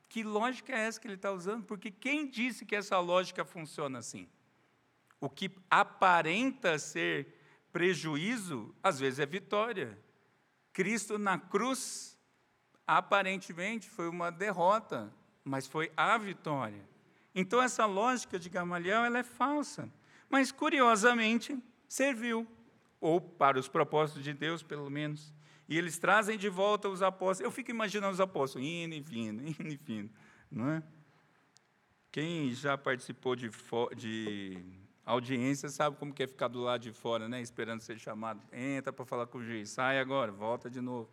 que 0.08 0.22
lógica 0.22 0.72
é 0.72 0.86
essa 0.86 0.98
que 0.98 1.06
ele 1.06 1.14
está 1.14 1.32
usando? 1.32 1.64
Porque 1.64 1.90
quem 1.90 2.26
disse 2.26 2.64
que 2.64 2.76
essa 2.76 2.98
lógica 2.98 3.44
funciona 3.44 3.98
assim? 3.98 4.28
O 5.20 5.28
que 5.28 5.50
aparenta 5.70 6.78
ser 6.78 7.34
prejuízo, 7.72 8.74
às 8.82 8.98
vezes 8.98 9.18
é 9.18 9.26
vitória. 9.26 9.98
Cristo 10.72 11.18
na 11.18 11.38
cruz, 11.38 12.18
aparentemente, 12.86 13.88
foi 13.88 14.08
uma 14.08 14.30
derrota, 14.30 15.12
mas 15.44 15.66
foi 15.66 15.90
a 15.96 16.16
vitória. 16.16 16.88
Então, 17.34 17.62
essa 17.62 17.84
lógica 17.86 18.38
de 18.38 18.48
Gamaliel 18.48 19.04
ela 19.04 19.18
é 19.18 19.22
falsa. 19.22 19.92
Mas, 20.28 20.52
curiosamente, 20.52 21.56
serviu, 21.88 22.46
ou 23.00 23.20
para 23.20 23.58
os 23.58 23.68
propósitos 23.68 24.22
de 24.22 24.32
Deus, 24.32 24.62
pelo 24.62 24.90
menos. 24.90 25.32
E 25.68 25.76
eles 25.76 25.98
trazem 25.98 26.38
de 26.38 26.48
volta 26.48 26.88
os 26.88 27.02
apóstolos. 27.02 27.40
Eu 27.40 27.50
fico 27.50 27.70
imaginando 27.70 28.12
os 28.12 28.20
apóstolos 28.20 28.66
indo 28.66 28.94
e 28.94 29.00
vindo, 29.00 29.42
indo 29.46 29.68
e 29.68 29.76
vindo. 29.76 30.10
Não 30.50 30.70
é? 30.70 30.82
Quem 32.10 32.52
já 32.54 32.76
participou 32.78 33.36
de, 33.36 33.50
de 33.94 34.64
a 35.08 35.12
audiência 35.12 35.70
sabe 35.70 35.96
como 35.96 36.12
é 36.18 36.26
ficar 36.26 36.48
do 36.48 36.60
lado 36.60 36.82
de 36.82 36.92
fora, 36.92 37.30
né, 37.30 37.40
esperando 37.40 37.80
ser 37.80 37.98
chamado. 37.98 38.42
Entra 38.52 38.92
para 38.92 39.06
falar 39.06 39.26
com 39.26 39.38
o 39.38 39.42
juiz, 39.42 39.70
sai 39.70 39.98
agora, 39.98 40.30
volta 40.30 40.68
de 40.68 40.82
novo. 40.82 41.08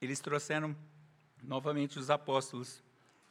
Eles 0.00 0.20
trouxeram 0.20 0.74
novamente 1.42 1.98
os 1.98 2.08
apóstolos. 2.08 2.82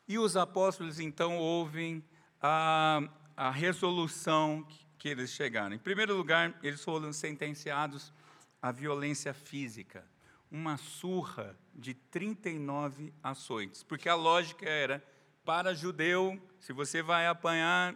E 0.08 0.20
os 0.20 0.38
apóstolos, 0.38 1.00
então, 1.00 1.40
ouvem 1.40 2.04
a, 2.40 3.02
a 3.36 3.50
resolução 3.50 4.64
que, 4.70 4.86
que 5.00 5.10
eles 5.10 5.32
chegaram. 5.32 5.74
Em 5.74 5.80
primeiro 5.80 6.16
lugar, 6.16 6.60
eles 6.62 6.84
foram 6.84 7.12
sentenciados 7.12 8.14
à 8.62 8.72
violência 8.72 9.34
física. 9.34 10.06
uma 10.52 10.78
surra 10.78 11.58
de 11.74 11.96
39 11.96 13.12
açoites, 13.24 13.82
porque 13.82 14.08
a 14.08 14.14
lógica 14.14 14.70
era 14.70 15.04
para 15.44 15.74
judeu, 15.74 16.40
se 16.60 16.72
você 16.72 17.02
vai 17.02 17.28
apanhar 17.28 17.96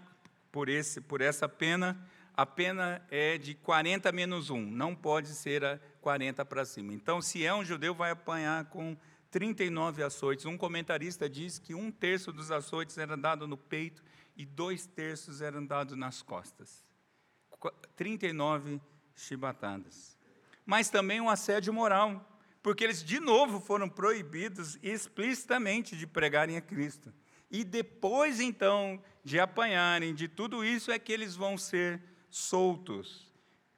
por 0.51 0.69
esse 0.69 0.99
por 1.01 1.21
essa 1.21 1.47
pena, 1.47 1.97
a 2.33 2.45
pena 2.45 3.05
é 3.09 3.37
de 3.37 3.55
40 3.55 4.11
menos 4.11 4.49
1, 4.49 4.59
não 4.59 4.95
pode 4.95 5.29
ser 5.29 5.63
a 5.63 5.79
40 6.01 6.43
para 6.45 6.65
cima. 6.65 6.93
Então, 6.93 7.21
se 7.21 7.45
é 7.45 7.53
um 7.53 7.63
judeu, 7.63 7.93
vai 7.93 8.11
apanhar 8.11 8.65
com 8.65 8.97
39 9.31 10.03
açoites. 10.03 10.45
Um 10.45 10.57
comentarista 10.57 11.29
diz 11.29 11.59
que 11.59 11.73
um 11.73 11.91
terço 11.91 12.31
dos 12.31 12.51
açoites 12.51 12.97
era 12.97 13.15
dado 13.15 13.47
no 13.47 13.57
peito 13.57 14.03
e 14.35 14.45
dois 14.45 14.85
terços 14.85 15.41
eram 15.41 15.65
dados 15.65 15.97
nas 15.97 16.21
costas. 16.21 16.83
39 17.95 18.81
chibatadas. 19.15 20.17
Mas 20.65 20.89
também 20.89 21.21
um 21.21 21.29
assédio 21.29 21.73
moral, 21.73 22.39
porque 22.61 22.83
eles 22.83 23.03
de 23.03 23.19
novo 23.19 23.59
foram 23.59 23.87
proibidos 23.87 24.77
explicitamente 24.81 25.95
de 25.95 26.05
pregarem 26.05 26.57
a 26.57 26.61
Cristo. 26.61 27.13
E 27.55 27.63
depois 27.63 28.41
então 28.41 29.01
de 29.23 29.39
apanharem 29.39 30.13
de 30.13 30.27
tudo 30.27 30.61
isso 30.61 30.91
é 30.91 30.99
que 30.99 31.13
eles 31.13 31.37
vão 31.37 31.57
ser 31.57 32.03
soltos. 32.29 33.31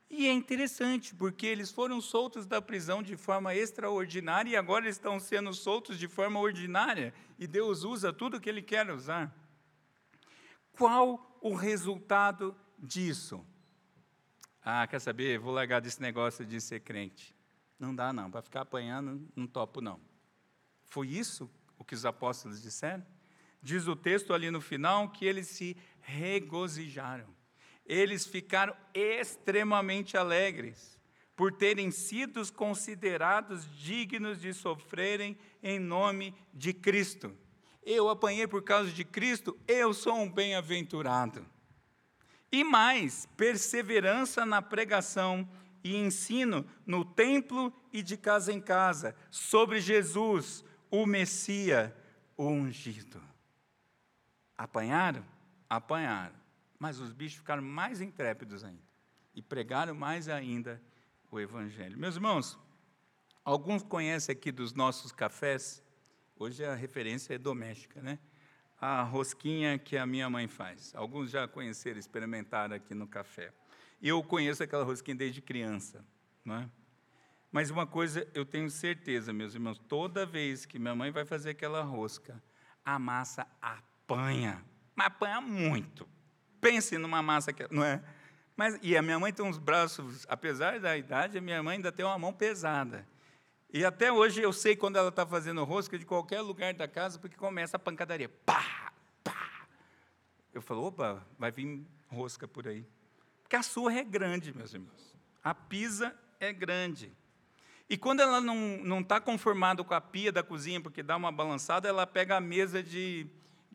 E 0.09 0.25
é 0.25 0.33
interessante, 0.33 1.13
porque 1.13 1.45
eles 1.45 1.69
foram 1.69 2.01
soltos 2.01 2.47
da 2.47 2.59
prisão 2.59 3.03
de 3.03 3.15
forma 3.15 3.53
extraordinária 3.53 4.49
e 4.49 4.55
agora 4.55 4.89
estão 4.89 5.19
sendo 5.19 5.53
soltos 5.53 5.99
de 5.99 6.07
forma 6.07 6.39
ordinária. 6.39 7.13
E 7.37 7.45
Deus 7.45 7.83
usa 7.83 8.11
tudo 8.11 8.41
que 8.41 8.49
Ele 8.49 8.63
quer 8.63 8.89
usar. 8.89 9.31
Qual 10.71 11.37
o 11.39 11.53
resultado 11.53 12.55
disso? 12.79 13.45
Ah, 14.63 14.87
quer 14.87 14.99
saber? 14.99 15.37
Vou 15.37 15.53
largar 15.53 15.81
desse 15.81 16.01
negócio 16.01 16.43
de 16.43 16.59
ser 16.59 16.79
crente. 16.79 17.35
Não 17.77 17.93
dá, 17.93 18.11
não. 18.11 18.31
Para 18.31 18.41
ficar 18.41 18.61
apanhando, 18.61 19.29
não 19.35 19.45
topo, 19.45 19.81
não. 19.81 20.01
Foi 20.85 21.07
isso 21.09 21.47
o 21.77 21.85
que 21.85 21.93
os 21.93 22.07
apóstolos 22.07 22.59
disseram? 22.59 23.05
Diz 23.61 23.87
o 23.87 23.95
texto 23.95 24.33
ali 24.33 24.49
no 24.51 24.61
final 24.61 25.09
que 25.09 25.25
eles 25.25 25.47
se 25.47 25.75
regozijaram. 26.01 27.35
Eles 27.85 28.25
ficaram 28.25 28.75
extremamente 28.93 30.17
alegres 30.17 30.97
por 31.35 31.53
terem 31.53 31.91
sido 31.91 32.41
considerados 32.51 33.65
dignos 33.77 34.41
de 34.41 34.53
sofrerem 34.53 35.37
em 35.61 35.79
nome 35.79 36.33
de 36.53 36.73
Cristo 36.73 37.35
eu 37.87 38.09
apanhei 38.09 38.45
por 38.45 38.61
causa 38.63 38.91
de 38.91 39.05
Cristo, 39.05 39.57
eu 39.65 39.93
sou 39.93 40.13
um 40.13 40.29
bem-aventurado. 40.29 41.45
E 42.51 42.61
mais, 42.61 43.25
perseverança 43.37 44.45
na 44.45 44.61
pregação 44.61 45.49
e 45.81 45.95
ensino 45.95 46.67
no 46.85 47.05
templo 47.05 47.73
e 47.93 48.03
de 48.03 48.17
casa 48.17 48.51
em 48.51 48.59
casa, 48.59 49.15
sobre 49.31 49.79
Jesus, 49.79 50.65
o 50.91 51.05
Messias, 51.05 51.93
o 52.35 52.47
ungido. 52.47 53.21
Apanharam? 54.57 55.23
Apanharam. 55.69 56.35
Mas 56.79 56.99
os 56.99 57.11
bichos 57.11 57.39
ficaram 57.39 57.63
mais 57.63 58.01
intrépidos 58.01 58.63
ainda. 58.63 58.87
E 59.35 59.41
pregaram 59.41 59.93
mais 59.93 60.27
ainda 60.27 60.81
o 61.29 61.39
Evangelho. 61.39 61.97
Meus 61.97 62.15
irmãos, 62.15 62.57
alguns 63.43 63.83
conhecem 63.83 64.33
aqui 64.33 64.51
dos 64.51 64.73
nossos 64.73 65.11
cafés 65.11 65.83
Hoje 66.39 66.63
a 66.63 66.75
referência 66.75 67.33
é 67.33 67.37
doméstica, 67.37 67.99
né? 67.99 68.19
A 68.79 69.01
rosquinha 69.01 69.79
que 69.79 69.97
a 69.97 70.05
minha 70.05 70.29
mãe 70.29 70.47
faz. 70.47 70.93
Alguns 70.93 71.31
já 71.31 71.47
conheceram, 71.47 71.97
experimentaram 71.97 72.75
aqui 72.75 72.93
no 72.93 73.07
café. 73.07 73.51
Eu 73.99 74.23
conheço 74.23 74.61
aquela 74.61 74.83
rosquinha 74.83 75.15
desde 75.15 75.41
criança, 75.41 76.05
não 76.45 76.57
é? 76.57 76.69
Mas 77.51 77.71
uma 77.71 77.87
coisa 77.87 78.27
eu 78.35 78.45
tenho 78.45 78.69
certeza, 78.69 79.33
meus 79.33 79.55
irmãos, 79.55 79.79
toda 79.79 80.27
vez 80.27 80.63
que 80.63 80.77
minha 80.77 80.93
mãe 80.93 81.09
vai 81.09 81.25
fazer 81.25 81.51
aquela 81.51 81.81
rosca, 81.81 82.41
a 82.85 82.99
massa 82.99 83.47
apanha, 84.07 84.63
mas 84.95 85.07
apanha 85.07 85.41
muito. 85.41 86.07
Pense 86.61 86.97
numa 86.97 87.21
massa 87.21 87.51
que, 87.51 87.67
não 87.69 87.83
é? 87.83 88.01
Mas 88.55 88.79
e 88.81 88.97
a 88.97 89.01
minha 89.01 89.19
mãe 89.19 89.33
tem 89.33 89.45
uns 89.45 89.57
braços, 89.57 90.25
apesar 90.29 90.79
da 90.79 90.97
idade, 90.97 91.37
a 91.37 91.41
minha 91.41 91.61
mãe 91.61 91.75
ainda 91.75 91.91
tem 91.91 92.05
uma 92.05 92.17
mão 92.17 92.33
pesada. 92.33 93.05
E 93.71 93.83
até 93.83 94.11
hoje 94.11 94.41
eu 94.41 94.53
sei 94.53 94.75
quando 94.75 94.95
ela 94.95 95.09
está 95.09 95.25
fazendo 95.25 95.63
rosca 95.65 95.99
de 95.99 96.05
qualquer 96.05 96.41
lugar 96.41 96.73
da 96.73 96.87
casa, 96.87 97.19
porque 97.19 97.35
começa 97.35 97.75
a 97.75 97.79
pancadaria. 97.79 98.29
Pá, 98.45 98.93
pá. 99.23 99.67
Eu 100.53 100.61
falo, 100.61 100.85
opa, 100.85 101.21
vai 101.37 101.51
vir 101.51 101.85
rosca 102.07 102.47
por 102.47 102.67
aí. 102.67 102.87
Porque 103.43 103.57
a 103.57 103.61
surra 103.61 103.99
é 103.99 104.03
grande, 104.03 104.55
meus 104.55 104.73
irmãos. 104.73 105.15
A 105.43 105.53
pisa 105.53 106.15
é 106.39 106.51
grande. 106.51 107.11
E 107.89 107.97
quando 107.97 108.21
ela 108.21 108.41
não 108.41 109.01
está 109.01 109.19
conformada 109.19 109.83
com 109.83 109.93
a 109.93 110.01
pia 110.01 110.31
da 110.31 110.41
cozinha, 110.41 110.81
porque 110.81 111.03
dá 111.03 111.15
uma 111.15 111.31
balançada, 111.31 111.87
ela 111.87 112.07
pega 112.07 112.37
a 112.37 112.41
mesa 112.41 112.81
de, 112.81 113.27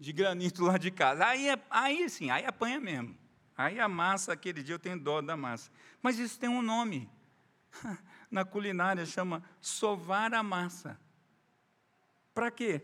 de 0.02 0.12
granito 0.12 0.64
lá 0.64 0.76
de 0.76 0.90
casa. 0.90 1.24
Aí, 1.24 1.48
é, 1.48 1.58
aí 1.70 2.10
sim, 2.10 2.28
aí 2.28 2.44
apanha 2.44 2.80
mesmo. 2.80 3.16
Aí 3.56 3.78
a 3.78 3.88
massa, 3.88 4.32
aquele 4.32 4.62
dia 4.62 4.74
eu 4.74 4.78
tenho 4.78 4.98
dó 4.98 5.22
da 5.22 5.36
massa. 5.36 5.70
Mas 6.02 6.18
isso 6.18 6.38
tem 6.38 6.48
um 6.48 6.60
nome. 6.60 7.08
na 8.30 8.44
culinária 8.44 9.06
chama 9.06 9.42
sovar 9.60 10.34
a 10.34 10.42
massa. 10.42 10.98
Para 12.34 12.50
quê? 12.50 12.82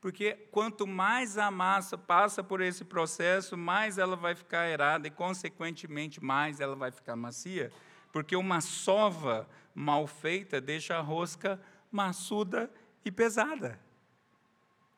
Porque 0.00 0.34
quanto 0.52 0.86
mais 0.86 1.36
a 1.36 1.50
massa 1.50 1.98
passa 1.98 2.44
por 2.44 2.60
esse 2.60 2.84
processo, 2.84 3.56
mais 3.56 3.98
ela 3.98 4.14
vai 4.14 4.36
ficar 4.36 4.60
aerada 4.60 5.08
e, 5.08 5.10
consequentemente, 5.10 6.22
mais 6.22 6.60
ela 6.60 6.76
vai 6.76 6.92
ficar 6.92 7.16
macia. 7.16 7.72
Porque 8.12 8.36
uma 8.36 8.60
sova 8.60 9.48
mal 9.74 10.06
feita 10.06 10.60
deixa 10.60 10.96
a 10.96 11.00
rosca 11.00 11.60
maçuda 11.90 12.70
e 13.04 13.10
pesada. 13.10 13.87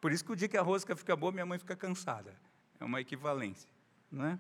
Por 0.01 0.13
isso 0.13 0.25
que 0.25 0.33
o 0.33 0.37
dia 0.37 0.49
que 0.49 0.57
a 0.57 0.63
rosca 0.63 0.97
fica 0.97 1.15
boa, 1.15 1.31
minha 1.31 1.47
mãe 1.47 1.59
fica 1.59 1.77
cansada. 1.77 2.35
É 2.79 2.85
uma 2.85 3.01
equivalência, 3.01 3.69
não 4.11 4.25
é? 4.25 4.39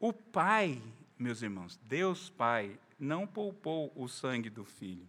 O 0.00 0.12
pai, 0.12 0.82
meus 1.18 1.42
irmãos, 1.42 1.78
Deus 1.84 2.30
Pai, 2.30 2.78
não 2.98 3.26
poupou 3.26 3.92
o 3.94 4.08
sangue 4.08 4.50
do 4.50 4.64
filho. 4.64 5.08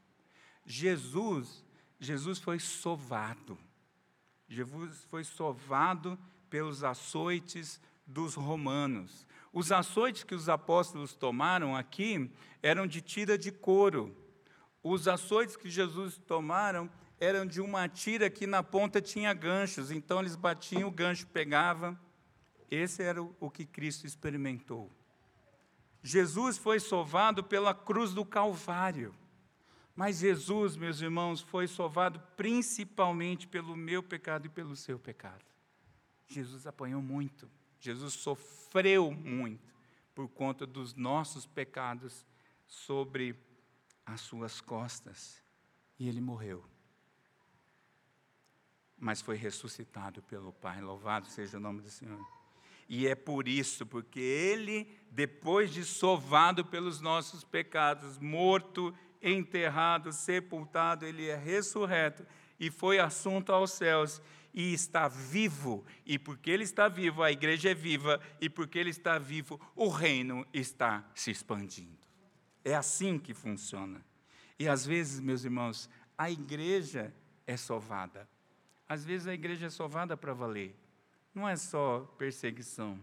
Jesus, 0.65 1.63
Jesus 1.99 2.39
foi 2.39 2.59
sovado. 2.59 3.57
Jesus 4.47 5.03
foi 5.05 5.23
sovado 5.23 6.19
pelos 6.49 6.83
açoites 6.83 7.81
dos 8.05 8.35
romanos. 8.35 9.25
Os 9.51 9.71
açoites 9.71 10.23
que 10.23 10.35
os 10.35 10.49
apóstolos 10.49 11.13
tomaram 11.13 11.75
aqui 11.75 12.29
eram 12.61 12.85
de 12.85 13.01
tira 13.01 13.37
de 13.37 13.51
couro. 13.51 14.15
Os 14.83 15.07
açoites 15.07 15.55
que 15.55 15.69
Jesus 15.69 16.17
tomaram 16.27 16.89
eram 17.23 17.45
de 17.45 17.61
uma 17.61 17.87
tira 17.87 18.29
que 18.29 18.45
na 18.45 18.61
ponta 18.61 19.01
tinha 19.01 19.33
ganchos, 19.33 19.91
então 19.91 20.19
eles 20.19 20.35
batiam, 20.35 20.89
o 20.89 20.91
gancho 20.91 21.25
pegava. 21.27 21.99
Esse 22.69 23.01
era 23.01 23.21
o 23.21 23.49
que 23.49 23.65
Cristo 23.65 24.05
experimentou. 24.05 24.91
Jesus 26.01 26.57
foi 26.57 26.79
sovado 26.79 27.43
pela 27.43 27.73
cruz 27.73 28.13
do 28.13 28.25
Calvário. 28.25 29.15
Mas 29.95 30.19
Jesus, 30.19 30.75
meus 30.75 30.99
irmãos, 30.99 31.39
foi 31.39 31.67
sovado 31.67 32.19
principalmente 32.35 33.47
pelo 33.47 33.75
meu 33.75 34.03
pecado 34.03 34.47
e 34.47 34.49
pelo 34.49 34.75
seu 34.75 34.99
pecado. 34.99 35.45
Jesus 36.27 36.67
apanhou 36.67 37.01
muito, 37.01 37.49
Jesus 37.79 38.13
sofreu 38.15 39.11
muito 39.11 39.71
por 40.15 40.27
conta 40.27 40.65
dos 40.65 40.93
nossos 40.95 41.45
pecados 41.45 42.25
sobre 42.67 43.35
as 44.05 44.19
suas 44.21 44.59
costas. 44.59 45.41
E 45.99 46.09
ele 46.09 46.19
morreu. 46.19 46.72
Mas 49.03 49.21
foi 49.21 49.35
ressuscitado 49.35 50.21
pelo 50.21 50.53
Pai. 50.53 50.79
Louvado 50.79 51.27
seja 51.27 51.57
o 51.57 51.59
nome 51.59 51.81
do 51.81 51.89
Senhor. 51.89 52.25
E 52.87 53.05
é 53.05 53.15
por 53.15 53.49
isso, 53.49 53.85
porque 53.85 54.21
ele, 54.21 54.87
depois 55.11 55.73
de 55.73 55.83
sovado 55.83 56.63
pelos 56.63 57.01
nossos 57.01 57.43
pecados, 57.43 58.17
morto, 58.17 58.95
enterrado, 59.21 60.13
sepultado, 60.13 61.05
ele 61.05 61.27
é 61.27 61.35
ressurreto 61.35 62.25
e 62.57 62.71
foi 62.71 62.97
assunto 62.97 63.51
aos 63.51 63.71
céus 63.71 64.21
e 64.53 64.73
está 64.73 65.09
vivo. 65.09 65.83
E 66.05 66.17
porque 66.17 66.49
ele 66.49 66.63
está 66.63 66.87
vivo, 66.87 67.23
a 67.23 67.31
igreja 67.31 67.71
é 67.71 67.73
viva, 67.73 68.21
e 68.39 68.49
porque 68.49 68.79
ele 68.79 68.91
está 68.91 69.19
vivo, 69.19 69.59
o 69.75 69.89
reino 69.89 70.47
está 70.53 71.05
se 71.13 71.29
expandindo. 71.29 72.07
É 72.63 72.73
assim 72.73 73.19
que 73.19 73.33
funciona. 73.33 74.01
E 74.57 74.65
às 74.65 74.85
vezes, 74.85 75.19
meus 75.19 75.43
irmãos, 75.43 75.89
a 76.17 76.31
igreja 76.31 77.13
é 77.45 77.57
sovada. 77.57 78.29
Às 78.93 79.03
vezes 79.03 79.27
a 79.27 79.33
igreja 79.33 79.65
é 79.67 79.69
sovada 79.69 80.15
para 80.15 80.33
valer 80.33 80.71
não 81.33 81.49
é 81.49 81.55
só 81.55 82.01
perseguição. 82.17 82.99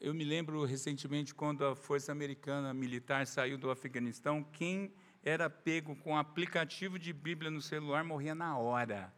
Eu 0.00 0.14
me 0.14 0.24
lembro 0.24 0.64
recentemente 0.64 1.34
quando 1.34 1.64
a 1.64 1.74
Força 1.74 2.12
Americana 2.12 2.72
Militar 2.74 3.26
saiu 3.26 3.58
do 3.58 3.70
Afeganistão, 3.70 4.42
quem 4.42 4.92
era 5.22 5.48
pego 5.48 5.94
com 5.96 6.16
aplicativo 6.16 6.98
de 6.98 7.12
Bíblia 7.12 7.50
no 7.50 7.60
celular 7.60 8.04
morria 8.04 8.34
na 8.34 8.56
hora. 8.56 9.12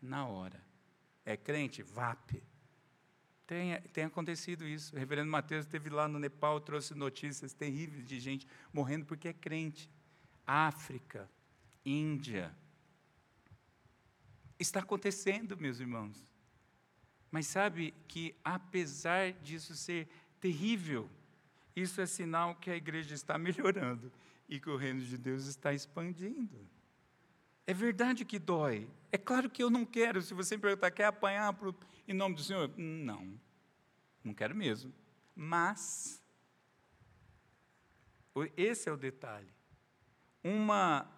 Na 0.00 0.26
hora. 0.26 0.60
É 1.24 1.36
crente? 1.36 1.82
VAP. 1.82 2.42
Tem, 3.46 3.80
tem 3.92 4.04
acontecido 4.04 4.66
isso. 4.66 4.94
O 4.94 4.98
reverendo 4.98 5.30
Mateus 5.30 5.64
esteve 5.64 5.90
lá 5.90 6.08
no 6.08 6.18
Nepal, 6.18 6.60
trouxe 6.60 6.94
notícias 6.94 7.52
terríveis 7.52 8.04
de 8.04 8.18
gente 8.18 8.46
morrendo 8.72 9.06
porque 9.06 9.28
é 9.28 9.32
crente. 9.32 9.90
África, 10.44 11.28
Índia. 11.84 12.54
Está 14.58 14.80
acontecendo, 14.80 15.56
meus 15.56 15.80
irmãos. 15.80 16.26
Mas 17.30 17.46
sabe 17.46 17.92
que, 18.08 18.34
apesar 18.42 19.32
disso 19.32 19.74
ser 19.76 20.08
terrível, 20.40 21.10
isso 21.74 22.00
é 22.00 22.06
sinal 22.06 22.54
que 22.54 22.70
a 22.70 22.76
igreja 22.76 23.14
está 23.14 23.36
melhorando 23.38 24.10
e 24.48 24.58
que 24.58 24.70
o 24.70 24.76
reino 24.76 25.00
de 25.00 25.18
Deus 25.18 25.46
está 25.46 25.74
expandindo. 25.74 26.58
É 27.66 27.74
verdade 27.74 28.24
que 28.24 28.38
dói. 28.38 28.88
É 29.10 29.18
claro 29.18 29.50
que 29.50 29.62
eu 29.62 29.68
não 29.68 29.84
quero. 29.84 30.22
Se 30.22 30.32
você 30.32 30.56
me 30.56 30.62
perguntar, 30.62 30.90
quer 30.90 31.06
apanhar 31.06 31.52
pro, 31.52 31.74
em 32.06 32.14
nome 32.14 32.36
do 32.36 32.42
Senhor? 32.42 32.70
Não, 32.76 33.38
não 34.22 34.32
quero 34.32 34.54
mesmo. 34.54 34.94
Mas, 35.34 36.22
esse 38.56 38.88
é 38.88 38.92
o 38.92 38.96
detalhe. 38.96 39.52
Uma, 40.42 41.10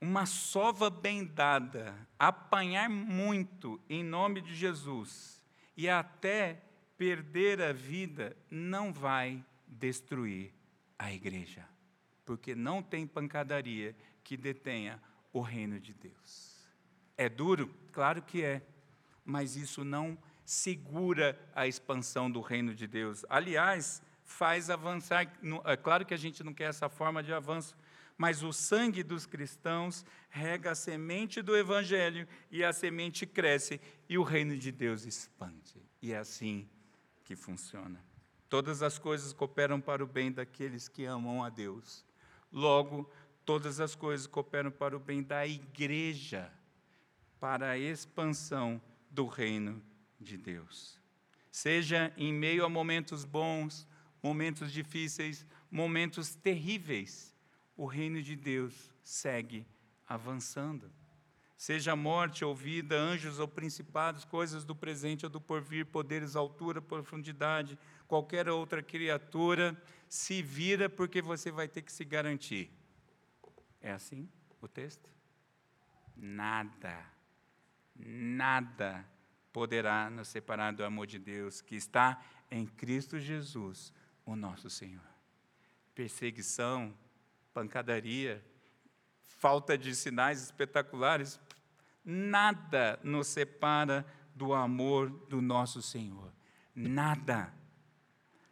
uma 0.00 0.26
sova 0.26 0.90
bem 0.90 1.24
dada, 1.24 1.94
apanhar 2.18 2.88
muito 2.88 3.80
em 3.88 4.04
nome 4.04 4.40
de 4.40 4.54
Jesus 4.54 5.42
e 5.76 5.88
até 5.88 6.62
perder 6.96 7.60
a 7.60 7.72
vida, 7.72 8.36
não 8.50 8.92
vai 8.92 9.44
destruir 9.66 10.52
a 10.98 11.12
igreja, 11.12 11.66
porque 12.24 12.54
não 12.54 12.82
tem 12.82 13.06
pancadaria 13.06 13.94
que 14.24 14.36
detenha 14.36 15.02
o 15.32 15.40
reino 15.40 15.78
de 15.78 15.92
Deus. 15.92 16.56
É 17.16 17.28
duro? 17.28 17.74
Claro 17.92 18.22
que 18.22 18.42
é, 18.42 18.62
mas 19.24 19.56
isso 19.56 19.84
não 19.84 20.16
segura 20.44 21.38
a 21.54 21.66
expansão 21.66 22.30
do 22.30 22.40
reino 22.40 22.74
de 22.74 22.86
Deus. 22.86 23.24
Aliás, 23.28 24.02
faz 24.24 24.70
avançar. 24.70 25.30
É 25.64 25.76
claro 25.76 26.06
que 26.06 26.14
a 26.14 26.18
gente 26.18 26.42
não 26.42 26.54
quer 26.54 26.70
essa 26.70 26.88
forma 26.88 27.22
de 27.22 27.32
avanço, 27.32 27.76
mas 28.16 28.42
o 28.42 28.52
sangue 28.52 29.02
dos 29.02 29.26
cristãos 29.26 30.04
rega 30.30 30.70
a 30.70 30.74
semente 30.74 31.42
do 31.42 31.56
evangelho 31.56 32.26
e 32.50 32.64
a 32.64 32.72
semente 32.72 33.26
cresce 33.26 33.80
e 34.08 34.16
o 34.16 34.22
reino 34.22 34.56
de 34.56 34.72
Deus 34.72 35.04
expande. 35.04 35.82
E 36.00 36.12
é 36.12 36.18
assim 36.18 36.68
que 37.24 37.36
funciona. 37.36 38.02
Todas 38.48 38.82
as 38.82 38.98
coisas 38.98 39.32
cooperam 39.32 39.80
para 39.80 40.02
o 40.02 40.06
bem 40.06 40.32
daqueles 40.32 40.88
que 40.88 41.04
amam 41.04 41.42
a 41.42 41.50
Deus. 41.50 42.04
Logo, 42.50 43.10
todas 43.44 43.80
as 43.80 43.94
coisas 43.94 44.26
cooperam 44.26 44.70
para 44.70 44.96
o 44.96 45.00
bem 45.00 45.22
da 45.22 45.46
igreja, 45.46 46.50
para 47.38 47.70
a 47.70 47.78
expansão 47.78 48.80
do 49.10 49.26
reino 49.26 49.82
de 50.20 50.36
Deus. 50.36 51.00
Seja 51.50 52.12
em 52.16 52.32
meio 52.32 52.64
a 52.64 52.68
momentos 52.68 53.24
bons, 53.24 53.86
momentos 54.22 54.72
difíceis, 54.72 55.44
momentos 55.70 56.34
terríveis, 56.34 57.35
o 57.76 57.86
reino 57.86 58.22
de 58.22 58.34
Deus 58.34 58.90
segue 59.02 59.66
avançando. 60.06 60.90
Seja 61.56 61.96
morte 61.96 62.44
ou 62.44 62.54
vida, 62.54 62.96
anjos 62.96 63.38
ou 63.38 63.48
principados, 63.48 64.24
coisas 64.24 64.64
do 64.64 64.74
presente 64.74 65.24
ou 65.24 65.30
do 65.30 65.40
porvir, 65.40 65.86
poderes, 65.86 66.36
altura, 66.36 66.82
profundidade, 66.82 67.78
qualquer 68.06 68.48
outra 68.48 68.82
criatura, 68.82 69.80
se 70.08 70.42
vira 70.42 70.88
porque 70.88 71.22
você 71.22 71.50
vai 71.50 71.66
ter 71.66 71.82
que 71.82 71.92
se 71.92 72.04
garantir. 72.04 72.70
É 73.80 73.92
assim 73.92 74.28
o 74.60 74.68
texto? 74.68 75.08
Nada, 76.14 77.06
nada 77.94 79.06
poderá 79.52 80.10
nos 80.10 80.28
separar 80.28 80.72
do 80.72 80.84
amor 80.84 81.06
de 81.06 81.18
Deus 81.18 81.62
que 81.62 81.74
está 81.74 82.22
em 82.50 82.66
Cristo 82.66 83.18
Jesus, 83.18 83.92
o 84.26 84.36
nosso 84.36 84.68
Senhor. 84.68 85.04
Perseguição, 85.94 86.94
pancadaria, 87.56 88.44
falta 89.38 89.78
de 89.78 89.94
sinais 89.94 90.42
espetaculares, 90.42 91.40
nada 92.04 93.00
nos 93.02 93.28
separa 93.28 94.04
do 94.34 94.52
amor 94.52 95.08
do 95.30 95.40
nosso 95.40 95.80
Senhor. 95.80 96.30
Nada. 96.74 97.50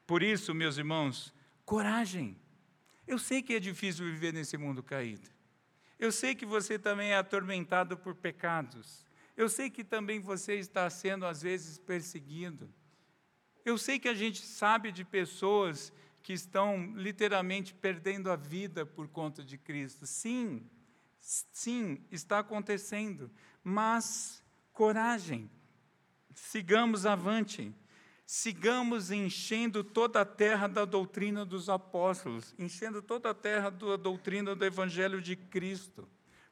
Por 0.06 0.22
isso, 0.22 0.54
meus 0.54 0.78
irmãos, 0.78 1.34
coragem. 1.66 2.34
Eu 3.06 3.18
sei 3.18 3.42
que 3.42 3.52
é 3.52 3.60
difícil 3.60 4.06
viver 4.06 4.32
nesse 4.32 4.56
mundo 4.56 4.82
caído. 4.82 5.28
Eu 5.98 6.10
sei 6.10 6.34
que 6.34 6.46
você 6.46 6.78
também 6.78 7.10
é 7.10 7.18
atormentado 7.18 7.98
por 7.98 8.14
pecados. 8.14 9.06
Eu 9.36 9.50
sei 9.50 9.68
que 9.68 9.84
também 9.84 10.18
você 10.18 10.54
está 10.54 10.88
sendo, 10.88 11.26
às 11.26 11.42
vezes, 11.42 11.76
perseguido. 11.76 12.72
Eu 13.66 13.76
sei 13.76 13.98
que 13.98 14.08
a 14.08 14.14
gente 14.14 14.40
sabe 14.40 14.90
de 14.90 15.04
pessoas 15.04 15.92
que 16.24 16.32
estão 16.32 16.92
literalmente 16.96 17.72
perdendo 17.72 18.32
a 18.32 18.34
vida 18.34 18.84
por 18.84 19.06
conta 19.06 19.44
de 19.44 19.56
Cristo. 19.56 20.06
Sim, 20.06 20.68
sim, 21.20 22.04
está 22.10 22.40
acontecendo. 22.40 23.30
Mas 23.62 24.42
coragem, 24.72 25.48
sigamos 26.34 27.06
avante 27.06 27.72
sigamos 28.26 29.10
enchendo 29.10 29.84
toda 29.84 30.22
a 30.22 30.24
terra 30.24 30.66
da 30.66 30.84
doutrina 30.84 31.44
dos 31.44 31.68
apóstolos, 31.68 32.54
enchendo 32.58 33.02
toda 33.02 33.30
a 33.30 33.34
terra 33.34 33.70
da 33.70 33.96
doutrina 33.96 34.54
do 34.54 34.64
Evangelho 34.64 35.20
de 35.20 35.36
Cristo. 35.36 36.08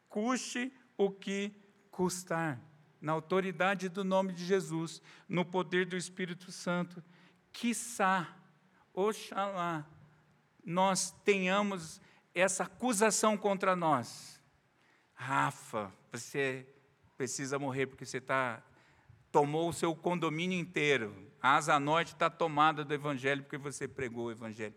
Custe 0.09 0.73
o 0.97 1.11
que 1.11 1.53
custar, 1.91 2.61
na 3.01 3.13
autoridade 3.13 3.89
do 3.89 4.05
nome 4.05 4.33
de 4.33 4.45
Jesus, 4.45 5.01
no 5.29 5.45
poder 5.45 5.87
do 5.87 5.97
Espírito 5.97 6.53
Santo, 6.53 7.03
quiçá, 7.53 8.37
oxalá, 8.93 9.87
nós 10.65 11.11
tenhamos 11.25 12.01
essa 12.35 12.65
acusação 12.65 13.37
contra 13.37 13.75
nós. 13.75 14.41
Rafa, 15.15 15.93
você 16.11 16.67
precisa 17.17 17.59
morrer 17.59 17.87
porque 17.87 18.05
você 18.05 18.19
está 18.19 18.63
tomou 19.33 19.71
o 19.71 19.73
seu 19.73 19.97
condomínio 19.97 20.59
inteiro. 20.59 21.33
A 21.41 21.57
asa 21.57 21.81
norte 21.81 22.13
está 22.13 22.29
tomada 22.29 22.85
do 22.85 22.93
Evangelho 22.93 23.43
porque 23.43 23.57
você 23.57 23.89
pregou 23.89 24.27
o 24.27 24.31
Evangelho. 24.31 24.75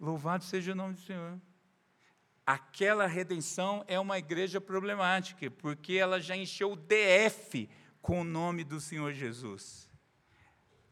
Louvado 0.00 0.42
seja 0.42 0.72
o 0.72 0.74
nome 0.74 0.94
do 0.94 1.00
Senhor. 1.00 1.38
Aquela 2.46 3.06
redenção 3.06 3.84
é 3.86 4.00
uma 4.00 4.18
igreja 4.18 4.60
problemática, 4.60 5.50
porque 5.50 5.94
ela 5.94 6.20
já 6.20 6.36
encheu 6.36 6.72
o 6.72 6.76
DF 6.76 7.68
com 8.02 8.20
o 8.20 8.24
nome 8.24 8.64
do 8.64 8.80
Senhor 8.80 9.12
Jesus. 9.12 9.88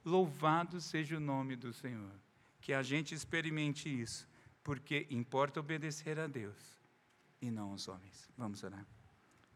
Louvado 0.05 0.81
seja 0.81 1.17
o 1.17 1.21
nome 1.21 1.57
do 1.57 1.73
Senhor. 1.73 2.13
Que 2.61 2.73
a 2.73 2.83
gente 2.83 3.15
experimente 3.15 3.89
isso, 3.89 4.29
porque 4.63 5.07
importa 5.11 5.61
obedecer 5.61 6.19
a 6.19 6.27
Deus 6.27 6.57
e 7.41 7.51
não 7.51 7.71
aos 7.71 7.89
homens. 7.89 8.29
Vamos 8.39 8.63
orar. 8.63 8.87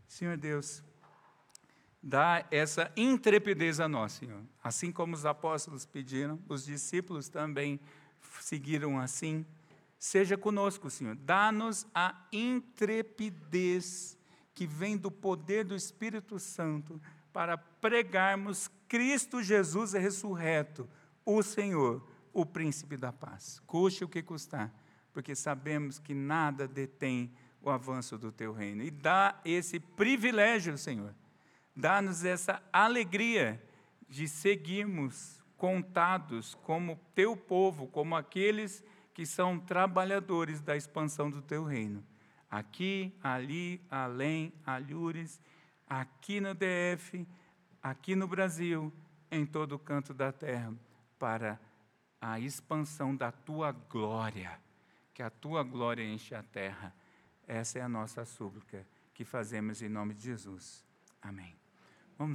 Senhor 0.08 0.36
Deus, 0.36 0.82
dá 2.02 2.44
essa 2.50 2.92
intrepidez 2.96 3.80
a 3.80 3.88
nós, 3.88 4.12
Senhor. 4.12 4.42
Assim 4.62 4.90
como 4.90 5.14
os 5.14 5.24
apóstolos 5.24 5.86
pediram, 5.86 6.40
os 6.48 6.64
discípulos 6.64 7.28
também 7.28 7.80
seguiram 8.40 8.98
assim. 8.98 9.46
Seja 9.98 10.36
conosco, 10.36 10.90
Senhor. 10.90 11.14
Dá-nos 11.16 11.86
a 11.94 12.26
intrepidez 12.32 14.18
que 14.54 14.66
vem 14.66 14.96
do 14.96 15.10
poder 15.10 15.64
do 15.64 15.74
Espírito 15.74 16.38
Santo 16.38 17.00
para 17.36 17.58
pregarmos 17.58 18.66
Cristo 18.88 19.42
Jesus 19.42 19.92
ressurreto, 19.92 20.88
o 21.22 21.42
Senhor, 21.42 22.02
o 22.32 22.46
príncipe 22.46 22.96
da 22.96 23.12
paz. 23.12 23.60
Custe 23.66 24.04
o 24.04 24.08
que 24.08 24.22
custar, 24.22 24.72
porque 25.12 25.34
sabemos 25.34 25.98
que 25.98 26.14
nada 26.14 26.66
detém 26.66 27.30
o 27.60 27.68
avanço 27.68 28.16
do 28.16 28.32
teu 28.32 28.54
reino. 28.54 28.82
E 28.82 28.90
dá 28.90 29.38
esse 29.44 29.78
privilégio, 29.78 30.78
Senhor, 30.78 31.14
dá-nos 31.76 32.24
essa 32.24 32.62
alegria 32.72 33.62
de 34.08 34.26
seguirmos 34.26 35.44
contados 35.58 36.54
como 36.62 36.98
teu 37.14 37.36
povo, 37.36 37.86
como 37.86 38.16
aqueles 38.16 38.82
que 39.12 39.26
são 39.26 39.58
trabalhadores 39.58 40.62
da 40.62 40.74
expansão 40.74 41.30
do 41.30 41.42
teu 41.42 41.64
reino. 41.64 42.02
Aqui, 42.50 43.14
ali, 43.22 43.84
além, 43.90 44.54
alhures, 44.64 45.38
aqui 45.88 46.40
no 46.40 46.54
DF, 46.54 47.26
aqui 47.82 48.14
no 48.14 48.26
Brasil, 48.26 48.92
em 49.30 49.46
todo 49.46 49.74
o 49.74 49.78
canto 49.78 50.12
da 50.12 50.32
terra, 50.32 50.74
para 51.18 51.58
a 52.20 52.40
expansão 52.40 53.14
da 53.14 53.30
tua 53.30 53.72
glória, 53.72 54.58
que 55.14 55.22
a 55.22 55.30
tua 55.30 55.62
glória 55.62 56.04
enche 56.04 56.34
a 56.34 56.42
terra. 56.42 56.94
Essa 57.46 57.78
é 57.78 57.82
a 57.82 57.88
nossa 57.88 58.24
súplica 58.24 58.86
que 59.14 59.24
fazemos 59.24 59.80
em 59.82 59.88
nome 59.88 60.14
de 60.14 60.22
Jesus. 60.22 60.84
Amém. 61.22 61.65